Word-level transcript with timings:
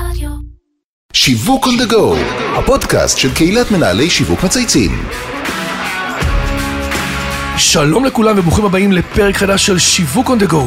רדיו. 0.00 0.30
שיווק 1.12 1.66
on 1.66 1.82
the 1.82 1.92
go, 1.92 2.16
הפודקאסט 2.58 3.18
של 3.18 3.34
קהילת 3.34 3.70
מנהלי 3.70 4.10
שיווק 4.10 4.44
מצייצים. 4.44 5.08
שלום 7.58 8.04
לכולם 8.04 8.38
וברוכים 8.38 8.64
הבאים 8.64 8.92
לפרק 8.92 9.36
חדש 9.36 9.66
של 9.66 9.78
שיווק 9.78 10.30
on 10.30 10.42
the 10.42 10.50
go, 10.52 10.62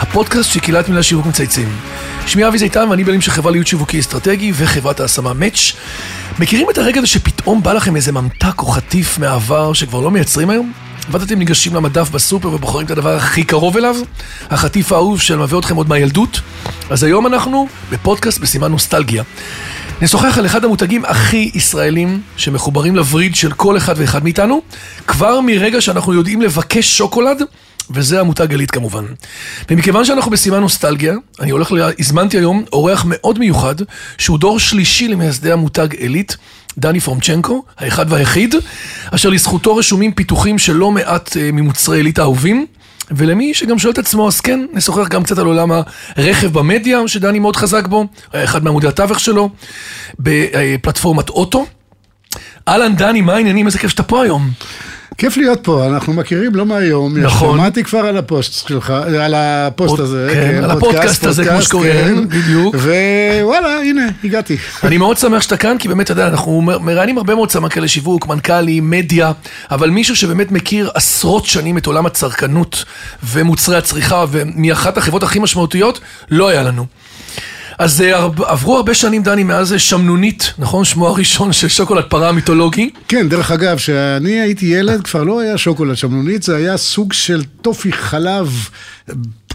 הפודקאסט 0.00 0.52
של 0.52 0.60
קהילת 0.60 0.88
מנהלי 0.88 1.02
שיווק 1.02 1.26
מצייצים. 1.26 1.68
שמי 2.26 2.48
אבי 2.48 2.58
זיתן 2.58 2.88
ואני 2.90 3.04
בעלים 3.04 3.20
של 3.20 3.30
חברה 3.30 3.50
להיות 3.52 3.66
שיווקי 3.66 4.00
אסטרטגי 4.00 4.52
וחברת 4.54 5.00
ההשמה 5.00 5.32
מאץ'. 5.32 5.72
מכירים 6.38 6.70
את 6.70 6.78
הרגע 6.78 6.98
הזה 6.98 7.06
שפתאום 7.06 7.62
בא 7.62 7.72
לכם 7.72 7.96
איזה 7.96 8.12
ממתק 8.12 8.60
או 8.62 8.66
חטיף 8.66 9.18
מהעבר 9.18 9.72
שכבר 9.72 10.00
לא 10.00 10.10
מייצרים 10.10 10.50
היום? 10.50 10.85
ואז 11.10 11.22
אתם 11.22 11.38
ניגשים 11.38 11.74
למדף 11.74 12.10
בסופר 12.10 12.48
ובוחרים 12.48 12.86
את 12.86 12.90
הדבר 12.90 13.16
הכי 13.16 13.44
קרוב 13.44 13.76
אליו, 13.76 13.96
החטיף 14.50 14.92
האהוב 14.92 15.20
שמלווה 15.20 15.58
אתכם 15.58 15.76
עוד 15.76 15.88
מהילדות. 15.88 16.40
אז 16.90 17.02
היום 17.02 17.26
אנחנו 17.26 17.68
בפודקאסט 17.90 18.38
בסימן 18.38 18.70
נוסטלגיה. 18.70 19.22
נשוחח 20.02 20.38
על 20.38 20.46
אחד 20.46 20.64
המותגים 20.64 21.04
הכי 21.04 21.50
ישראלים 21.54 22.20
שמחוברים 22.36 22.96
לווריד 22.96 23.34
של 23.36 23.52
כל 23.52 23.76
אחד 23.76 23.94
ואחד 23.96 24.24
מאיתנו, 24.24 24.62
כבר 25.06 25.40
מרגע 25.40 25.80
שאנחנו 25.80 26.14
יודעים 26.14 26.42
לבקש 26.42 26.98
שוקולד, 26.98 27.42
וזה 27.90 28.20
המותג 28.20 28.50
עילית 28.50 28.70
כמובן. 28.70 29.04
ומכיוון 29.70 30.04
שאנחנו 30.04 30.30
בסימן 30.30 30.60
נוסטלגיה, 30.60 31.14
אני 31.40 31.50
הולך, 31.50 31.72
ל... 31.72 31.90
הזמנתי 31.98 32.36
היום 32.36 32.64
אורח 32.72 33.04
מאוד 33.08 33.38
מיוחד, 33.38 33.74
שהוא 34.18 34.38
דור 34.38 34.58
שלישי 34.60 35.08
למייסדי 35.08 35.52
המותג 35.52 35.94
עילית. 35.94 36.36
דני 36.78 37.00
פורמצ'נקו, 37.00 37.64
האחד 37.78 38.12
והיחיד, 38.12 38.54
אשר 39.10 39.28
לזכותו 39.28 39.76
רשומים 39.76 40.12
פיתוחים 40.12 40.58
של 40.58 40.72
לא 40.72 40.90
מעט 40.90 41.36
אה, 41.36 41.50
ממוצרי 41.52 41.96
עילית 41.96 42.18
האהובים. 42.18 42.66
ולמי 43.10 43.54
שגם 43.54 43.78
שואל 43.78 43.92
את 43.92 43.98
עצמו, 43.98 44.28
אז 44.28 44.40
כן, 44.40 44.66
נשוחח 44.72 45.08
גם 45.08 45.22
קצת 45.22 45.38
על 45.38 45.46
עולם 45.46 45.70
הרכב 46.16 46.46
במדיה, 46.46 47.08
שדני 47.08 47.38
מאוד 47.38 47.56
חזק 47.56 47.86
בו, 47.86 48.06
היה 48.32 48.44
אחד 48.44 48.64
מעמודי 48.64 48.88
התווך 48.88 49.20
שלו, 49.20 49.50
בפלטפורמת 50.18 51.28
אוטו. 51.28 51.66
אהלן 52.68 52.96
דני, 52.96 53.20
מה 53.20 53.34
העניינים? 53.34 53.66
איזה 53.66 53.78
כיף 53.78 53.90
שאתה 53.90 54.02
פה 54.02 54.22
היום. 54.22 54.50
כיף 55.18 55.36
להיות 55.36 55.60
פה, 55.62 55.86
אנחנו 55.86 56.12
מכירים 56.12 56.54
לא 56.54 56.66
מהיום. 56.66 57.18
נכון. 57.18 57.58
שמעתי 57.58 57.84
כבר 57.84 57.98
על 57.98 58.16
הפודקאסט 58.16 58.68
שלך, 58.68 58.90
על 59.20 59.34
הפוסט 59.36 59.98
הזה. 59.98 60.30
כן, 60.32 60.64
על 60.64 60.70
הפודקאסט 60.70 61.24
הזה, 61.24 61.44
כמו 61.44 61.62
שקוראים, 61.62 62.28
כן. 62.28 62.38
בדיוק. 62.38 62.74
ווואלה, 62.74 63.80
הנה, 63.80 64.06
הגעתי. 64.24 64.56
אני 64.84 64.98
מאוד 64.98 65.18
שמח 65.26 65.42
שאתה 65.42 65.56
כאן, 65.56 65.78
כי 65.78 65.88
באמת, 65.88 66.04
אתה 66.04 66.12
יודע, 66.12 66.28
אנחנו 66.28 66.62
מראיינים 66.62 67.18
הרבה 67.18 67.34
מאוד 67.34 67.50
סמנכ"לי 67.50 67.88
שיווק, 67.88 68.26
מנכ"לים, 68.26 68.90
מדיה, 68.90 69.32
אבל 69.70 69.90
מישהו 69.90 70.16
שבאמת 70.16 70.52
מכיר 70.52 70.90
עשרות 70.94 71.46
שנים 71.46 71.78
את 71.78 71.86
עולם 71.86 72.06
הצרכנות 72.06 72.84
ומוצרי 73.24 73.76
הצריכה, 73.76 74.24
ומאחת 74.30 74.98
החברות 74.98 75.22
הכי 75.22 75.38
משמעותיות, 75.38 76.00
לא 76.30 76.48
היה 76.48 76.62
לנו. 76.62 76.86
אז 77.78 78.02
אה, 78.02 78.24
עברו 78.46 78.76
הרבה 78.76 78.94
שנים, 78.94 79.22
דני, 79.22 79.42
מאז 79.42 79.72
אה, 79.72 79.78
שמנונית, 79.78 80.52
נכון? 80.58 80.84
שמו 80.84 81.08
הראשון 81.08 81.52
של 81.52 81.68
שוקולד 81.68 82.04
פרה 82.04 82.28
המיתולוגי. 82.28 82.90
כן, 83.08 83.28
דרך 83.28 83.50
אגב, 83.50 83.76
כשאני 83.76 84.40
הייתי 84.40 84.66
ילד, 84.66 85.02
כבר 85.02 85.22
לא 85.22 85.40
היה 85.40 85.58
שוקולד 85.58 85.96
שמנונית, 85.96 86.42
זה 86.42 86.56
היה 86.56 86.76
סוג 86.76 87.12
של 87.12 87.42
טופי 87.62 87.92
חלב, 87.92 88.68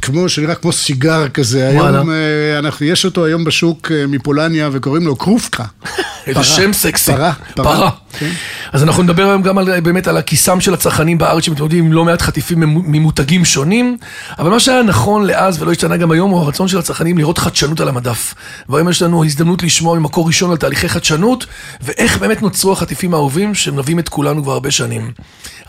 כמו, 0.01 0.29
שנראה 0.29 0.55
כמו 0.55 0.71
סיגר 0.71 1.29
כזה. 1.29 1.67
היום, 1.67 2.09
אה, 2.11 2.59
אנחנו, 2.59 2.85
יש 2.85 3.05
אותו 3.05 3.25
היום 3.25 3.43
בשוק 3.43 3.91
אה, 3.91 4.07
מפולניה, 4.07 4.69
וקוראים 4.71 5.05
לו 5.05 5.15
קרופקה. 5.15 5.63
איזה. 6.27 6.43
שם 6.43 6.73
סקסי. 6.73 7.11
פרה, 7.11 7.33
פרה. 7.55 7.89
כן. 8.19 8.29
אז 8.71 8.83
אנחנו 8.83 9.03
נדבר 9.03 9.23
היום 9.29 9.41
גם 9.41 9.57
על, 9.57 9.79
באמת 9.79 10.07
על 10.07 10.17
הכיסם 10.17 10.61
של 10.61 10.73
הצרכנים 10.73 11.17
בארץ 11.17 11.43
שמתמודדים 11.43 11.85
עם 11.85 11.93
לא 11.93 12.05
מעט 12.05 12.21
חטיפים 12.21 12.59
ממ- 12.59 12.91
ממותגים 12.91 13.45
שונים, 13.45 13.97
אבל 14.39 14.49
מה 14.49 14.59
שהיה 14.59 14.83
נכון 14.83 15.25
לאז 15.25 15.61
ולא 15.61 15.71
השתנה 15.71 15.97
גם 15.97 16.11
היום 16.11 16.31
הוא 16.31 16.39
הרצון 16.41 16.67
של 16.67 16.77
הצרכנים 16.79 17.17
לראות 17.17 17.37
חדשנות 17.37 17.79
על 17.79 17.87
המדף. 17.87 18.33
והיום 18.69 18.89
יש 18.89 19.01
לנו 19.01 19.25
הזדמנות 19.25 19.63
לשמוע 19.63 19.99
ממקור 19.99 20.27
ראשון 20.27 20.51
על 20.51 20.57
תהליכי 20.57 20.89
חדשנות, 20.89 21.45
ואיך 21.81 22.17
באמת 22.17 22.41
נוצרו 22.41 22.71
החטיפים 22.71 23.13
האהובים 23.13 23.55
שמלווים 23.55 23.99
את 23.99 24.09
כולנו 24.09 24.43
כבר 24.43 24.51
הרבה 24.53 24.71
שנים. 24.71 25.11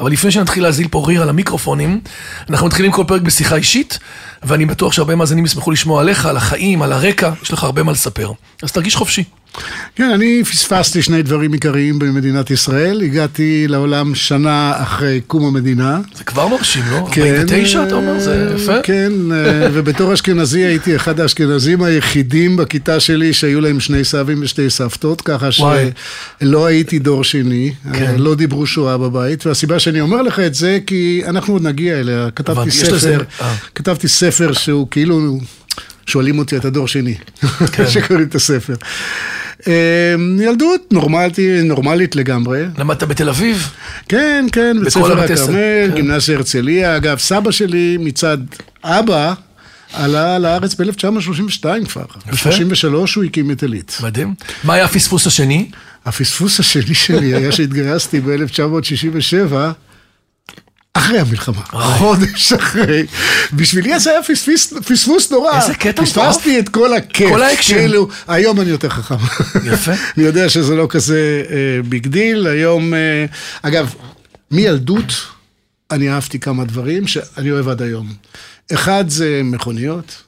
אבל 0.00 0.12
לפני 0.12 0.30
שנתחיל 0.30 0.62
להזיל 0.62 0.88
פה 0.91 1.04
ריר 1.09 1.22
על 1.22 1.28
המיקרופונים, 1.28 2.00
אנחנו 2.50 2.66
מתחילים 2.66 2.92
כל 2.92 3.04
פרק 3.06 3.22
בשיחה 3.22 3.56
אישית, 3.56 3.72
ואני 4.43 4.66
בטוח 4.66 4.93
שהרבה 4.93 5.15
מאזינים 5.15 5.44
ישמחו 5.44 5.71
לשמוע 5.71 6.00
עליך, 6.00 6.27
על 6.27 6.37
החיים, 6.37 6.83
על 6.83 6.93
הרקע, 6.93 7.33
יש 7.43 7.53
לך 7.53 7.65
הרבה 7.65 7.83
מה 7.83 7.93
לספר. 7.93 8.33
אז 8.62 8.72
תרגיש 8.72 8.97
חופשי. 8.97 9.25
כן, 9.97 10.11
אני 10.11 10.45
פספסתי 10.45 11.03
שני 11.03 11.23
דברים 11.23 11.53
עיקריים 11.53 11.99
במדינת 11.99 12.51
ישראל. 12.51 13.03
הגעתי 13.03 13.69
לעולם 13.69 14.15
שנה 14.15 14.73
אחרי 14.77 15.21
קום 15.27 15.45
המדינה. 15.45 16.01
זה 16.15 16.25
כבר 16.25 16.49
מרשים, 16.49 16.83
לא? 16.91 17.09
כן, 17.13 17.35
49, 17.41 17.85
אתה 17.87 17.95
אומר? 17.95 18.19
זה 18.19 18.49
אה, 18.49 18.55
יפה. 18.55 18.83
כן, 18.83 19.13
אה, 19.33 19.69
ובתור 19.73 20.15
אשכנזי 20.15 20.61
הייתי 20.61 20.97
אחד 20.97 21.21
האשכנזים 21.21 21.83
היחידים 21.83 22.57
בכיתה 22.57 23.01
שלי 23.01 23.33
שהיו 23.33 23.61
להם 23.61 23.81
שני 23.81 24.05
סבים 24.05 24.43
ושתי 24.43 24.71
סבתות, 24.71 25.21
ככה. 25.21 25.49
שלא 25.53 26.67
הייתי 26.67 26.99
דור 26.99 27.25
שני, 27.25 27.73
כן. 27.93 28.05
אה, 28.05 28.17
לא 28.17 28.34
דיברו 28.34 28.67
שואה 28.67 28.99
בבית, 28.99 29.47
והסיבה 29.47 29.79
שאני 29.79 30.01
אומר 30.01 30.23
לך 30.23 30.39
את 30.39 30.55
זה, 30.55 30.79
כי 30.87 31.23
אנחנו 31.27 31.53
עוד 31.53 31.63
נגיע 31.63 32.01
אליה. 32.01 32.29
כתבתי 32.37 32.71
ספר, 32.71 33.23
אה. 33.41 33.55
כתבתי 33.75 34.09
ספר 34.09 34.53
שהוא 34.53 34.87
כאילו, 34.91 35.39
שואלים 36.07 36.39
אותי, 36.39 36.57
אתה 36.57 36.71
דור 36.71 36.89
שני, 36.89 37.15
כן. 37.73 37.89
שקוראים 37.93 38.27
את 38.27 38.35
הספר. 38.35 38.75
אה, 39.69 40.15
ילדות 40.41 40.93
נורמלית, 40.93 41.39
נורמלית 41.65 42.17
לגמרי. 42.17 42.65
למדת 42.79 43.03
בתל 43.03 43.29
אביב? 43.29 43.71
כן, 44.09 44.47
כן, 44.53 44.77
בית 44.81 44.89
ספר 44.89 45.21
הכרמל, 45.21 45.89
כן. 45.89 45.91
גימנסיה 45.95 46.37
הרצליה. 46.37 46.97
אגב, 46.97 47.19
סבא 47.19 47.51
שלי 47.51 47.97
מצד 48.01 48.39
אבא 48.85 49.35
עלה 49.93 50.39
לארץ 50.39 50.75
ב-1932 50.75 51.65
כבר. 51.89 52.05
ב-33 52.27 52.87
הוא 53.17 53.25
הקים 53.25 53.51
את 53.51 53.63
עילית. 53.63 53.99
מדהים. 54.03 54.34
מה 54.65 54.75
היה 54.75 54.84
הפספוס 54.84 55.27
השני? 55.27 55.71
הפספוס 56.07 56.61
השני 56.61 56.95
שלי 56.95 57.34
היה 57.34 57.53
שהתגייסתי 57.53 58.21
ב-1967. 58.21 59.55
אחרי 61.03 61.19
המלחמה. 61.19 61.63
חודש 61.73 62.53
אחרי. 62.53 63.07
בשבילי 63.53 63.99
זה 64.01 64.11
היה 64.11 64.21
פספוס, 64.89 65.31
נורא. 65.33 65.61
איזה 65.61 65.75
קטע 65.75 66.03
פספסתי 66.05 66.59
את 66.59 66.69
כל 66.69 66.95
הכיף. 66.95 67.29
כל 67.31 67.43
האקשן. 67.43 67.75
כאילו, 67.79 68.09
היום 68.29 68.61
אני 68.61 68.71
יותר 68.71 68.89
חכם. 68.89 69.15
יפה. 69.65 69.93
אני 70.17 70.25
יודע 70.25 70.49
שזה 70.49 70.75
לא 70.75 70.87
כזה 70.89 71.43
אה, 71.51 71.57
big 71.88 72.06
deal, 72.06 72.47
היום... 72.47 72.95
אה, 72.95 73.25
אגב, 73.63 73.95
מילדות 74.51 75.13
אני 75.91 76.11
אהבתי 76.11 76.39
כמה 76.39 76.65
דברים 76.65 77.07
שאני 77.07 77.51
אוהב 77.51 77.69
עד 77.69 77.83
היום. 77.83 78.13
אחד 78.73 79.05
זה 79.09 79.41
מכוניות. 79.45 80.23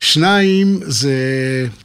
שניים 0.00 0.80
זה... 0.82 1.12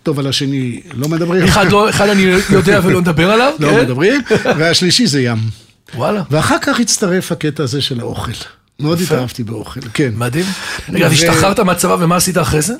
טוב, 0.04 0.20
על 0.20 0.28
השני 0.28 0.82
לא 0.94 1.08
מדברים. 1.08 1.44
אחד 1.44 1.72
לא- 1.72 1.90
אחד 1.90 2.10
אני 2.10 2.22
יודע 2.50 2.80
ולא 2.84 3.02
נדבר 3.02 3.32
עליו, 3.32 3.54
לא 3.60 3.70
כן? 3.70 3.80
מדברים. 3.82 4.22
והשלישי 4.46 5.08
זה 5.08 5.22
ים. 5.22 5.65
וואלה, 5.96 6.24
ואחר 6.32 6.58
כך 6.62 6.80
הצטרף 6.80 7.32
הקטע 7.32 7.64
הזה 7.64 7.82
של 7.82 8.00
האוכל. 8.00 8.32
מאוד. 8.80 9.02
התאהבתי 9.02 9.44
באוכל, 9.44 9.80
כן. 9.94 10.12
מדהים. 10.16 10.46
רגע, 10.90 11.06
אז 11.06 11.12
השתחררת 11.12 11.60
מהצבא 11.60 11.98
ומה 12.00 12.16
עשית 12.16 12.38
אחרי 12.38 12.62
זה? 12.62 12.74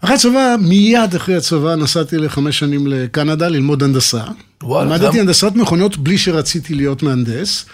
אחרי 0.00 0.14
הצבא, 0.14 0.56
מיד 0.60 1.14
אחרי 1.16 1.36
הצבא, 1.36 1.74
נסעתי 1.74 2.18
לחמש 2.18 2.58
שנים 2.58 2.86
לקנדה 2.86 3.48
ללמוד 3.48 3.82
הנדסה. 3.82 4.22
וואלה, 4.62 4.96
למדתי? 4.96 5.20
הנדסת 5.20 5.52
מכוניות 5.54 5.96
בלי 5.96 6.18
שרציתי 6.18 6.74
להיות 6.74 7.02
מהנדס. 7.02 7.64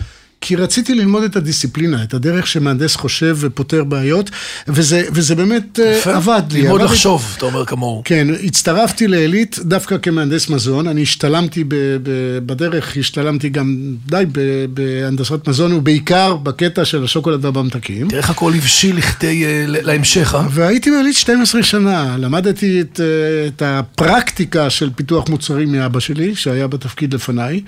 כי 0.40 0.56
רציתי 0.56 0.94
ללמוד 0.94 1.22
את 1.22 1.36
הדיסציפלינה, 1.36 2.02
את 2.02 2.14
הדרך 2.14 2.46
שמהנדס 2.46 2.96
חושב 2.96 3.36
ופותר 3.40 3.84
בעיות, 3.84 4.30
וזה, 4.68 5.02
וזה 5.12 5.34
באמת 5.34 5.80
אה, 5.80 5.96
יפה. 5.98 6.14
עבד 6.16 6.42
לי. 6.52 6.62
ללמוד 6.62 6.80
עבד 6.80 6.90
לי- 6.90 6.94
לחשוב, 6.96 7.34
אתה 7.38 7.46
אומר 7.46 7.64
כמוהו. 7.64 8.02
כן, 8.04 8.28
הצטרפתי 8.44 9.06
לעילית 9.08 9.58
דווקא 9.62 9.96
כמהנדס 10.02 10.48
מזון, 10.48 10.88
אני 10.88 11.02
השתלמתי 11.02 11.64
ב, 11.64 11.74
ב, 12.02 12.10
בדרך, 12.46 12.96
השתלמתי 12.96 13.48
גם 13.48 13.76
די 14.06 14.24
ב, 14.32 14.40
בהנדסת 14.74 15.48
מזון, 15.48 15.72
ובעיקר 15.72 16.36
בקטע 16.36 16.84
של 16.84 17.04
השוקולד 17.04 17.44
והממתקים. 17.44 18.08
תראה 18.08 18.20
איך 18.20 18.30
הכל 18.30 18.52
הבשיל 18.56 18.96
לכדי, 18.96 19.44
אה, 19.44 19.64
להמשך, 19.66 20.34
אה? 20.34 20.46
והייתי 20.50 20.90
בעילית 20.90 21.16
12 21.16 21.62
שנה, 21.62 22.16
למדתי 22.18 22.80
את, 22.80 23.00
אה, 23.00 23.06
את 23.46 23.62
הפרקטיקה 23.66 24.70
של 24.70 24.90
פיתוח 24.96 25.28
מוצרים 25.28 25.72
מאבא 25.72 26.00
שלי, 26.00 26.34
שהיה 26.36 26.66
בתפקיד 26.66 27.14
לפניי. 27.14 27.60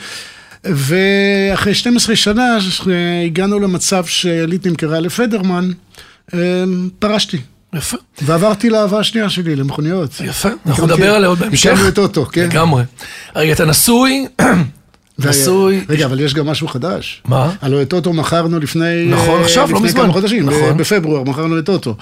ואחרי 0.64 1.74
12 1.74 2.16
שנה 2.16 2.58
הגענו 3.26 3.60
למצב 3.60 4.04
שעילית 4.06 4.66
נמכרה 4.66 5.00
לפדרמן, 5.00 5.70
אה, 6.34 6.38
פרשתי. 6.98 7.38
יפה, 7.74 7.96
ועברתי 8.22 8.70
לאהבה 8.70 8.98
השנייה 8.98 9.30
שלי, 9.30 9.56
למכוניות. 9.56 10.20
יפה. 10.24 10.48
אנחנו 10.66 10.86
נדבר 10.86 11.14
עליה 11.14 11.28
עוד 11.28 11.38
בהמשך. 11.38 11.72
הקמנו 11.72 11.88
את 11.88 11.98
אוטו, 11.98 12.26
כן. 12.26 12.44
לגמרי. 12.44 12.82
רגע, 13.36 13.52
אתה 13.52 13.64
נשוי? 13.64 14.26
נשוי? 15.18 15.84
רגע, 15.88 16.06
אבל 16.06 16.20
יש 16.20 16.34
גם 16.34 16.46
משהו 16.46 16.68
חדש. 16.68 17.22
מה? 17.24 17.52
הלוא 17.62 17.82
את 17.82 17.92
אוטו 17.92 18.12
מכרנו 18.12 18.58
לפני... 18.58 19.06
נכון, 19.10 19.38
אה, 19.40 19.44
עכשיו, 19.44 19.68
לא 19.70 19.74
לפני 19.76 19.88
מזמן. 19.88 20.02
כמה 20.02 20.12
חודשים, 20.12 20.46
נכון. 20.46 20.76
ב- 20.76 20.80
בפברואר 20.80 21.22
מכרנו 21.24 21.58
את 21.58 21.68
אוטו. 21.68 21.96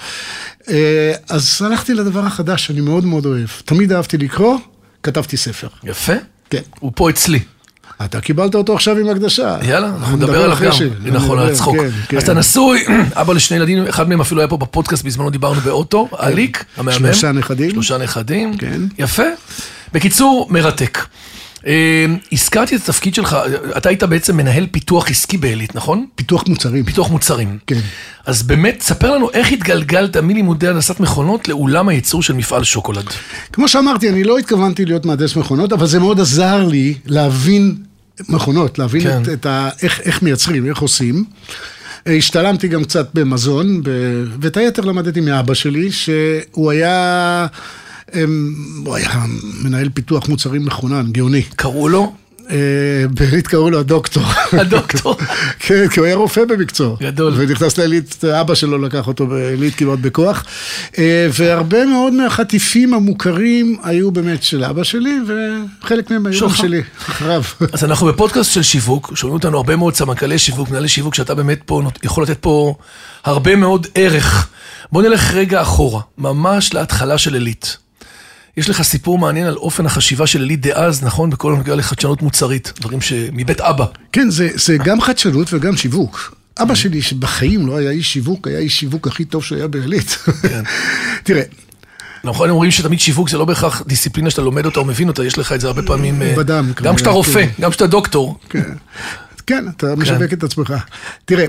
אה, 0.69 1.13
אז 1.29 1.61
הלכתי 1.65 1.93
לדבר 1.93 2.25
החדש 2.25 2.65
שאני 2.65 2.81
מאוד 2.81 3.05
מאוד 3.05 3.25
אוהב. 3.25 3.49
תמיד 3.65 3.91
אהבתי 3.91 4.17
לקרוא, 4.17 4.57
כתבתי 5.03 5.37
ספר. 5.37 5.67
יפה. 5.83 6.13
כן. 6.49 6.61
הוא 6.79 6.91
פה 6.95 7.09
אצלי. 7.09 7.39
אתה 8.05 8.21
קיבלת 8.21 8.55
אותו 8.55 8.73
עכשיו 8.75 8.97
עם 8.97 9.09
הקדשה. 9.09 9.57
יאללה, 9.63 9.87
אנחנו 9.87 10.17
נדבר 10.17 10.43
עליו 10.43 10.57
גם. 10.61 11.13
נכון, 11.15 11.39
על 11.39 11.49
הצחוק. 11.49 11.75
כן, 11.77 11.89
כן. 12.07 12.17
אז 12.17 12.23
אתה 12.23 12.33
נשוי, 12.33 12.85
אבא 13.21 13.33
לשני 13.33 13.57
ילדים, 13.57 13.87
אחד 13.87 14.09
מהם 14.09 14.21
אפילו 14.21 14.41
היה 14.41 14.47
פה 14.47 14.57
בפודקאסט, 14.57 15.03
בזמנו 15.03 15.29
דיברנו 15.29 15.61
באוטו, 15.61 16.09
אליק, 16.19 16.65
המהמם. 16.77 16.99
שלושה 16.99 17.31
נכדים. 17.31 17.71
שלושה 17.71 17.97
נכדים. 17.97 18.57
כן. 18.57 18.81
יפה. 18.97 19.23
בקיצור, 19.93 20.47
מרתק. 20.49 21.05
אה, 21.67 22.05
הזכרתי 22.31 22.75
את 22.75 22.81
התפקיד 22.81 23.15
שלך, 23.15 23.37
אתה 23.77 23.89
היית 23.89 24.03
בעצם 24.03 24.37
מנהל 24.37 24.67
פיתוח 24.71 25.09
עסקי 25.09 25.37
בעילית, 25.37 25.75
נכון? 25.75 26.05
פיתוח 26.15 26.43
מוצרים. 26.47 26.83
פיתוח 26.85 27.09
מוצרים. 27.09 27.57
כן. 27.67 27.79
אז 28.25 28.43
באמת, 28.43 28.81
ספר 28.81 29.15
לנו 29.15 29.29
איך 29.33 29.51
התגלגלת 29.51 30.17
מלימודי 30.17 30.67
הנדסת 30.67 30.99
מכונות 30.99 31.47
לאולם 31.47 31.89
הייצור 31.89 32.23
של 32.23 32.33
מפעל 32.33 32.63
שוקולד. 32.63 33.05
כמו 33.53 33.67
שאמרתי, 33.67 34.09
אני 34.09 34.23
לא 34.23 34.37
התכוונתי 34.37 34.85
להיות 34.85 35.05
מהנדס 35.05 35.35
מכונות, 35.35 35.73
אבל 35.73 35.87
זה 35.87 35.99
מאוד 35.99 36.19
עזר 36.19 36.65
לי 36.65 36.93
להבין 37.05 37.75
מכונות, 38.29 38.79
להבין 38.79 39.01
כן. 39.01 39.21
את, 39.23 39.29
את 39.29 39.45
ה, 39.45 39.69
איך, 39.81 39.99
איך 39.99 40.21
מייצרים, 40.21 40.65
איך 40.65 40.79
עושים. 40.79 41.25
השתלמתי 42.05 42.67
גם 42.67 42.83
קצת 42.83 43.09
במזון, 43.13 43.81
ב, 43.83 43.89
ואת 44.41 44.57
היתר 44.57 44.81
למדתי 44.81 45.21
מאבא 45.21 45.53
שלי, 45.53 45.91
שהוא 45.91 46.71
היה, 46.71 47.47
אמ, 48.15 48.53
הוא 48.85 48.95
היה 48.95 49.25
מנהל 49.63 49.89
פיתוח 49.93 50.29
מוצרים 50.29 50.65
מכונן, 50.65 51.11
גאוני. 51.11 51.41
קראו 51.55 51.89
לו? 51.89 52.13
אה, 52.51 52.55
בעברית 53.09 53.47
קראו 53.47 53.69
לו 53.69 53.79
הדוקטור. 53.79 54.23
הדוקטור. 54.51 55.15
כן, 55.65 55.87
כי 55.87 55.99
הוא 55.99 56.05
היה 56.05 56.15
רופא 56.15 56.45
במקצועו. 56.45 56.97
גדול. 57.01 57.33
ונכנס 57.35 57.77
לעילית, 57.77 58.23
אבא 58.25 58.55
שלו 58.55 58.77
לקח 58.77 59.07
אותו 59.07 59.27
בעילית 59.27 59.75
כמעט 59.75 59.99
בכוח. 59.99 60.45
אה, 60.97 61.27
והרבה 61.33 61.85
מאוד 61.85 62.13
מהחטיפים 62.13 62.93
המוכרים 62.93 63.77
היו 63.83 64.11
באמת 64.11 64.43
של 64.43 64.63
אבא 64.63 64.83
שלי, 64.83 65.19
וחלק 65.27 66.11
מהם 66.11 66.25
היו 66.25 66.41
גם. 66.41 66.55
שלי, 66.55 66.81
אחריו. 67.09 67.43
אז 67.73 67.83
אנחנו 67.83 68.07
בפודקאסט 68.07 68.53
של 68.53 68.63
שיווק, 68.63 69.11
שומעים 69.15 69.33
אותנו 69.33 69.57
הרבה 69.57 69.75
מאוד 69.75 69.95
סמנכ"לי 69.95 70.39
שיווק, 70.39 70.69
מנהלי 70.69 70.87
שיווק, 70.87 71.15
שאתה 71.15 71.35
באמת 71.35 71.59
פה 71.65 71.81
יכול 72.03 72.23
לתת 72.23 72.37
פה 72.41 72.75
הרבה 73.25 73.55
מאוד 73.55 73.87
ערך. 73.95 74.47
בוא 74.91 75.01
נלך 75.01 75.33
רגע 75.33 75.61
אחורה, 75.61 76.01
ממש 76.17 76.73
להתחלה 76.73 77.17
של 77.17 77.33
עילית. 77.33 77.77
יש 78.59 78.69
לך 78.69 78.81
סיפור 78.81 79.17
מעניין 79.17 79.47
על 79.47 79.55
אופן 79.55 79.85
החשיבה 79.85 80.27
של 80.27 80.41
עילית 80.41 80.61
דאז, 80.61 81.03
נכון? 81.03 81.29
בכל 81.29 81.53
הנוגע 81.53 81.75
לחדשנות 81.75 82.21
מוצרית, 82.21 82.73
דברים 82.79 83.01
שמבית 83.01 83.61
אבא. 83.61 83.85
כן, 84.11 84.29
זה, 84.29 84.49
זה 84.55 84.77
גם 84.77 85.01
חדשנות 85.01 85.53
וגם 85.53 85.77
שיווק. 85.77 86.35
אבא 86.61 86.75
שלי, 86.75 87.01
שבחיים 87.01 87.67
לא 87.67 87.77
היה 87.77 87.91
איש 87.91 88.13
שיווק, 88.13 88.47
היה 88.47 88.59
איש 88.59 88.79
שיווק 88.79 89.07
הכי 89.07 89.25
טוב 89.25 89.43
שהיה 89.43 89.67
בעילית. 89.67 90.09
כן. 90.41 90.63
תראה, 91.25 91.41
נכון, 92.23 92.49
אומרים 92.49 92.71
שתמיד 92.71 92.99
שיווק 92.99 93.29
זה 93.29 93.37
לא 93.37 93.45
בהכרח 93.45 93.83
דיסציפלינה 93.87 94.29
שאתה 94.29 94.41
לומד 94.41 94.65
אותה 94.65 94.79
או 94.79 94.85
מבין 94.85 95.07
אותה, 95.07 95.25
יש 95.25 95.37
לך 95.37 95.51
את 95.51 95.61
זה 95.61 95.67
הרבה 95.67 95.81
פעמים... 95.81 96.21
אה, 96.21 96.33
בדם, 96.37 96.71
גם 96.83 96.95
כשאתה 96.95 97.09
רופא, 97.09 97.45
כן. 97.45 97.61
גם 97.61 97.69
כשאתה 97.69 97.87
דוקטור. 97.87 98.39
כן, 98.49 98.73
כן, 99.47 99.65
אתה 99.77 99.95
משווק 99.95 100.33
את 100.33 100.43
עצמך. 100.43 100.73
תראה, 101.25 101.45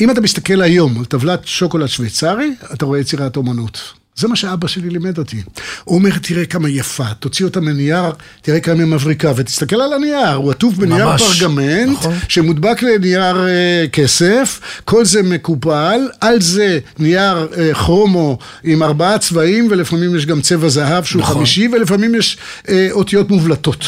אם 0.00 0.10
אתה 0.10 0.20
מסתכל 0.20 0.62
היום 0.62 0.98
על 0.98 1.04
טבלת 1.04 1.46
שוקולד 1.46 1.86
שוויצרי, 1.86 2.50
אתה 2.72 2.84
רואה 2.84 2.98
יצירת 2.98 3.36
אומנות. 3.36 3.92
זה 4.16 4.28
מה 4.28 4.36
שאבא 4.36 4.68
שלי 4.68 4.90
לימד 4.90 5.18
אותי. 5.18 5.42
הוא 5.84 5.98
אומר, 5.98 6.18
תראה 6.22 6.46
כמה 6.46 6.68
יפה, 6.68 7.14
תוציא 7.14 7.44
אותה 7.44 7.60
מנייר, 7.60 8.12
תראה 8.42 8.60
כמה 8.60 8.74
היא 8.74 8.84
מבריקה, 8.84 9.32
ותסתכל 9.36 9.80
על 9.80 9.92
הנייר, 9.92 10.34
הוא 10.34 10.50
עטוף 10.50 10.74
בנייר 10.74 11.08
ממש, 11.08 11.22
פרגמנט, 11.22 11.98
נכון. 11.98 12.14
שמודבק 12.28 12.82
לנייר 12.82 13.48
אה, 13.48 13.84
כסף, 13.92 14.60
כל 14.84 15.04
זה 15.04 15.22
מקופל, 15.22 16.00
על 16.20 16.40
זה 16.40 16.78
נייר 16.98 17.48
אה, 17.58 17.74
כרומו 17.74 18.38
עם 18.64 18.82
ארבעה 18.82 19.18
צבעים, 19.18 19.68
ולפעמים 19.70 20.16
יש 20.16 20.26
גם 20.26 20.40
צבע 20.40 20.68
זהב 20.68 21.04
שהוא 21.04 21.22
נכון. 21.22 21.34
חמישי, 21.34 21.68
ולפעמים 21.68 22.14
יש 22.14 22.38
אה, 22.68 22.88
אותיות 22.90 23.30
מובלטות. 23.30 23.84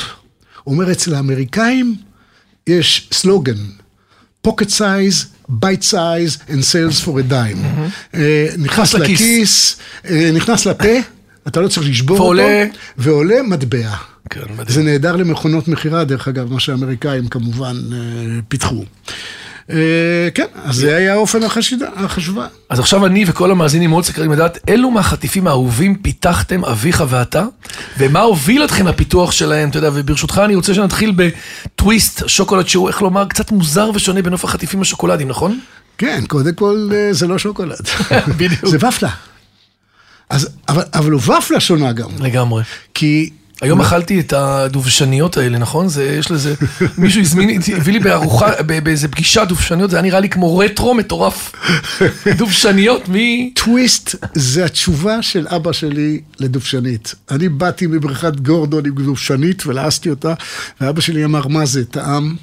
הוא 0.65 0.75
אומר, 0.75 0.93
אצל 0.93 1.15
האמריקאים 1.15 1.97
יש 2.67 3.09
סלוגן, 3.13 3.57
pocket 4.47 4.71
size, 4.79 5.36
bite 5.49 5.85
size 5.85 6.39
and 6.49 6.65
sales 6.65 7.01
for 7.05 7.19
a 7.21 7.33
dime. 7.33 7.91
אה, 8.15 8.47
נכנס 8.59 8.95
לכיס. 8.95 9.77
אה, 10.11 10.31
נכנס 10.35 10.67
לפה, 10.67 10.89
אתה 11.49 11.61
לא 11.61 11.69
צריך 11.69 11.89
לשבור. 11.89 12.19
אותו, 12.19 12.43
ועולה 12.97 13.43
מטבע. 13.43 13.91
כן, 14.31 14.41
זה. 14.69 14.83
נהדר 14.83 15.17
למכונות 15.17 15.69
מכירה, 15.69 16.05
דרך 16.05 16.29
אגב, 16.29 16.53
מה 16.53 16.61
שהאמריקאים 16.61 17.29
כמובן 17.29 17.77
אה, 17.93 17.99
פיתחו. 18.49 18.85
אה, 19.71 20.29
כן, 20.35 20.47
אז 20.65 20.77
זה 20.77 20.97
היה 20.97 21.15
אופן 21.15 21.41
החשבה. 21.97 22.47
אז 22.69 22.81
עכשיו 22.81 23.07
אני 23.07 23.25
וכל 23.27 23.51
המאזינים 23.51 23.91
מאוד 23.91 24.05
סקרנים 24.05 24.33
לדעת 24.33 24.59
אילו 24.69 24.91
מהחטיפים 24.91 25.47
האהובים 25.47 25.95
פיתחתם 25.95 26.65
אביך 26.65 27.05
ואתה, 27.09 27.45
ומה 27.99 28.21
הוביל 28.21 28.65
אתכם 28.65 28.87
לפיתוח 28.87 29.33
שלהם, 29.33 29.69
אתה 29.69 29.79
יודע, 29.79 29.91
וברשותך 29.93 30.43
אני 30.45 30.55
רוצה 30.55 30.75
שנתחיל 30.75 31.15
בטוויסט 31.17 32.23
שוקולד 32.27 32.69
שהוא, 32.69 32.89
איך 32.89 33.03
לומר, 33.03 33.27
קצת 33.27 33.51
מוזר 33.51 33.91
ושונה 33.95 34.23
בנוף 34.23 34.45
החטיפים 34.45 34.83
השוקולדים, 34.83 35.29
נכון? 35.29 35.61
כן, 35.99 36.25
קודם 36.29 36.55
כל 36.55 36.89
אה, 36.95 37.13
זה 37.13 37.27
לא 37.27 37.39
שוקולד. 37.39 37.79
בדיוק. 38.39 38.67
זה 38.67 38.77
ופלה. 38.89 39.11
אז, 40.31 40.49
אבל, 40.69 40.83
אבל 40.95 41.13
הוא 41.13 41.21
ופלה 41.21 41.61
שונה 41.61 41.93
גם, 41.93 42.09
לגמרי. 42.21 42.63
כי... 42.95 43.31
היום 43.61 43.81
אכלתי 43.81 44.21
את 44.21 44.33
הדובשניות 44.33 45.37
האלה, 45.37 45.59
נכון? 45.59 45.89
זה, 45.89 46.05
יש 46.05 46.31
לזה, 46.31 46.55
מישהו 46.99 47.21
הזמין, 47.21 47.61
הביא 47.77 47.93
לי 47.93 47.99
בארוחה, 47.99 48.63
באיזה 48.63 49.09
פגישה 49.09 49.45
דובשניות, 49.45 49.91
זה 49.91 49.97
היה 49.97 50.03
נראה 50.03 50.21
לי 50.21 50.29
כמו 50.29 50.59
רטרו 50.59 50.95
מטורף. 50.95 51.53
דובשניות, 52.37 53.09
מי... 53.09 53.53
טוויסט 53.55 54.15
זה 54.35 54.65
התשובה 54.65 55.23
של 55.23 55.47
אבא 55.49 55.73
שלי 55.73 56.21
לדובשנית. 56.39 57.15
אני 57.31 57.49
באתי 57.49 57.87
מבריכת 57.87 58.41
גורדון 58.41 58.87
עם 58.87 58.95
דובשנית 58.95 59.67
ולעסתי 59.67 60.11
אותה, 60.11 60.35
ואבא 60.81 61.01
שלי 61.01 61.25
אמר, 61.25 61.47
מה 61.47 61.67
זה, 61.67 61.85
טעם? 61.85 62.37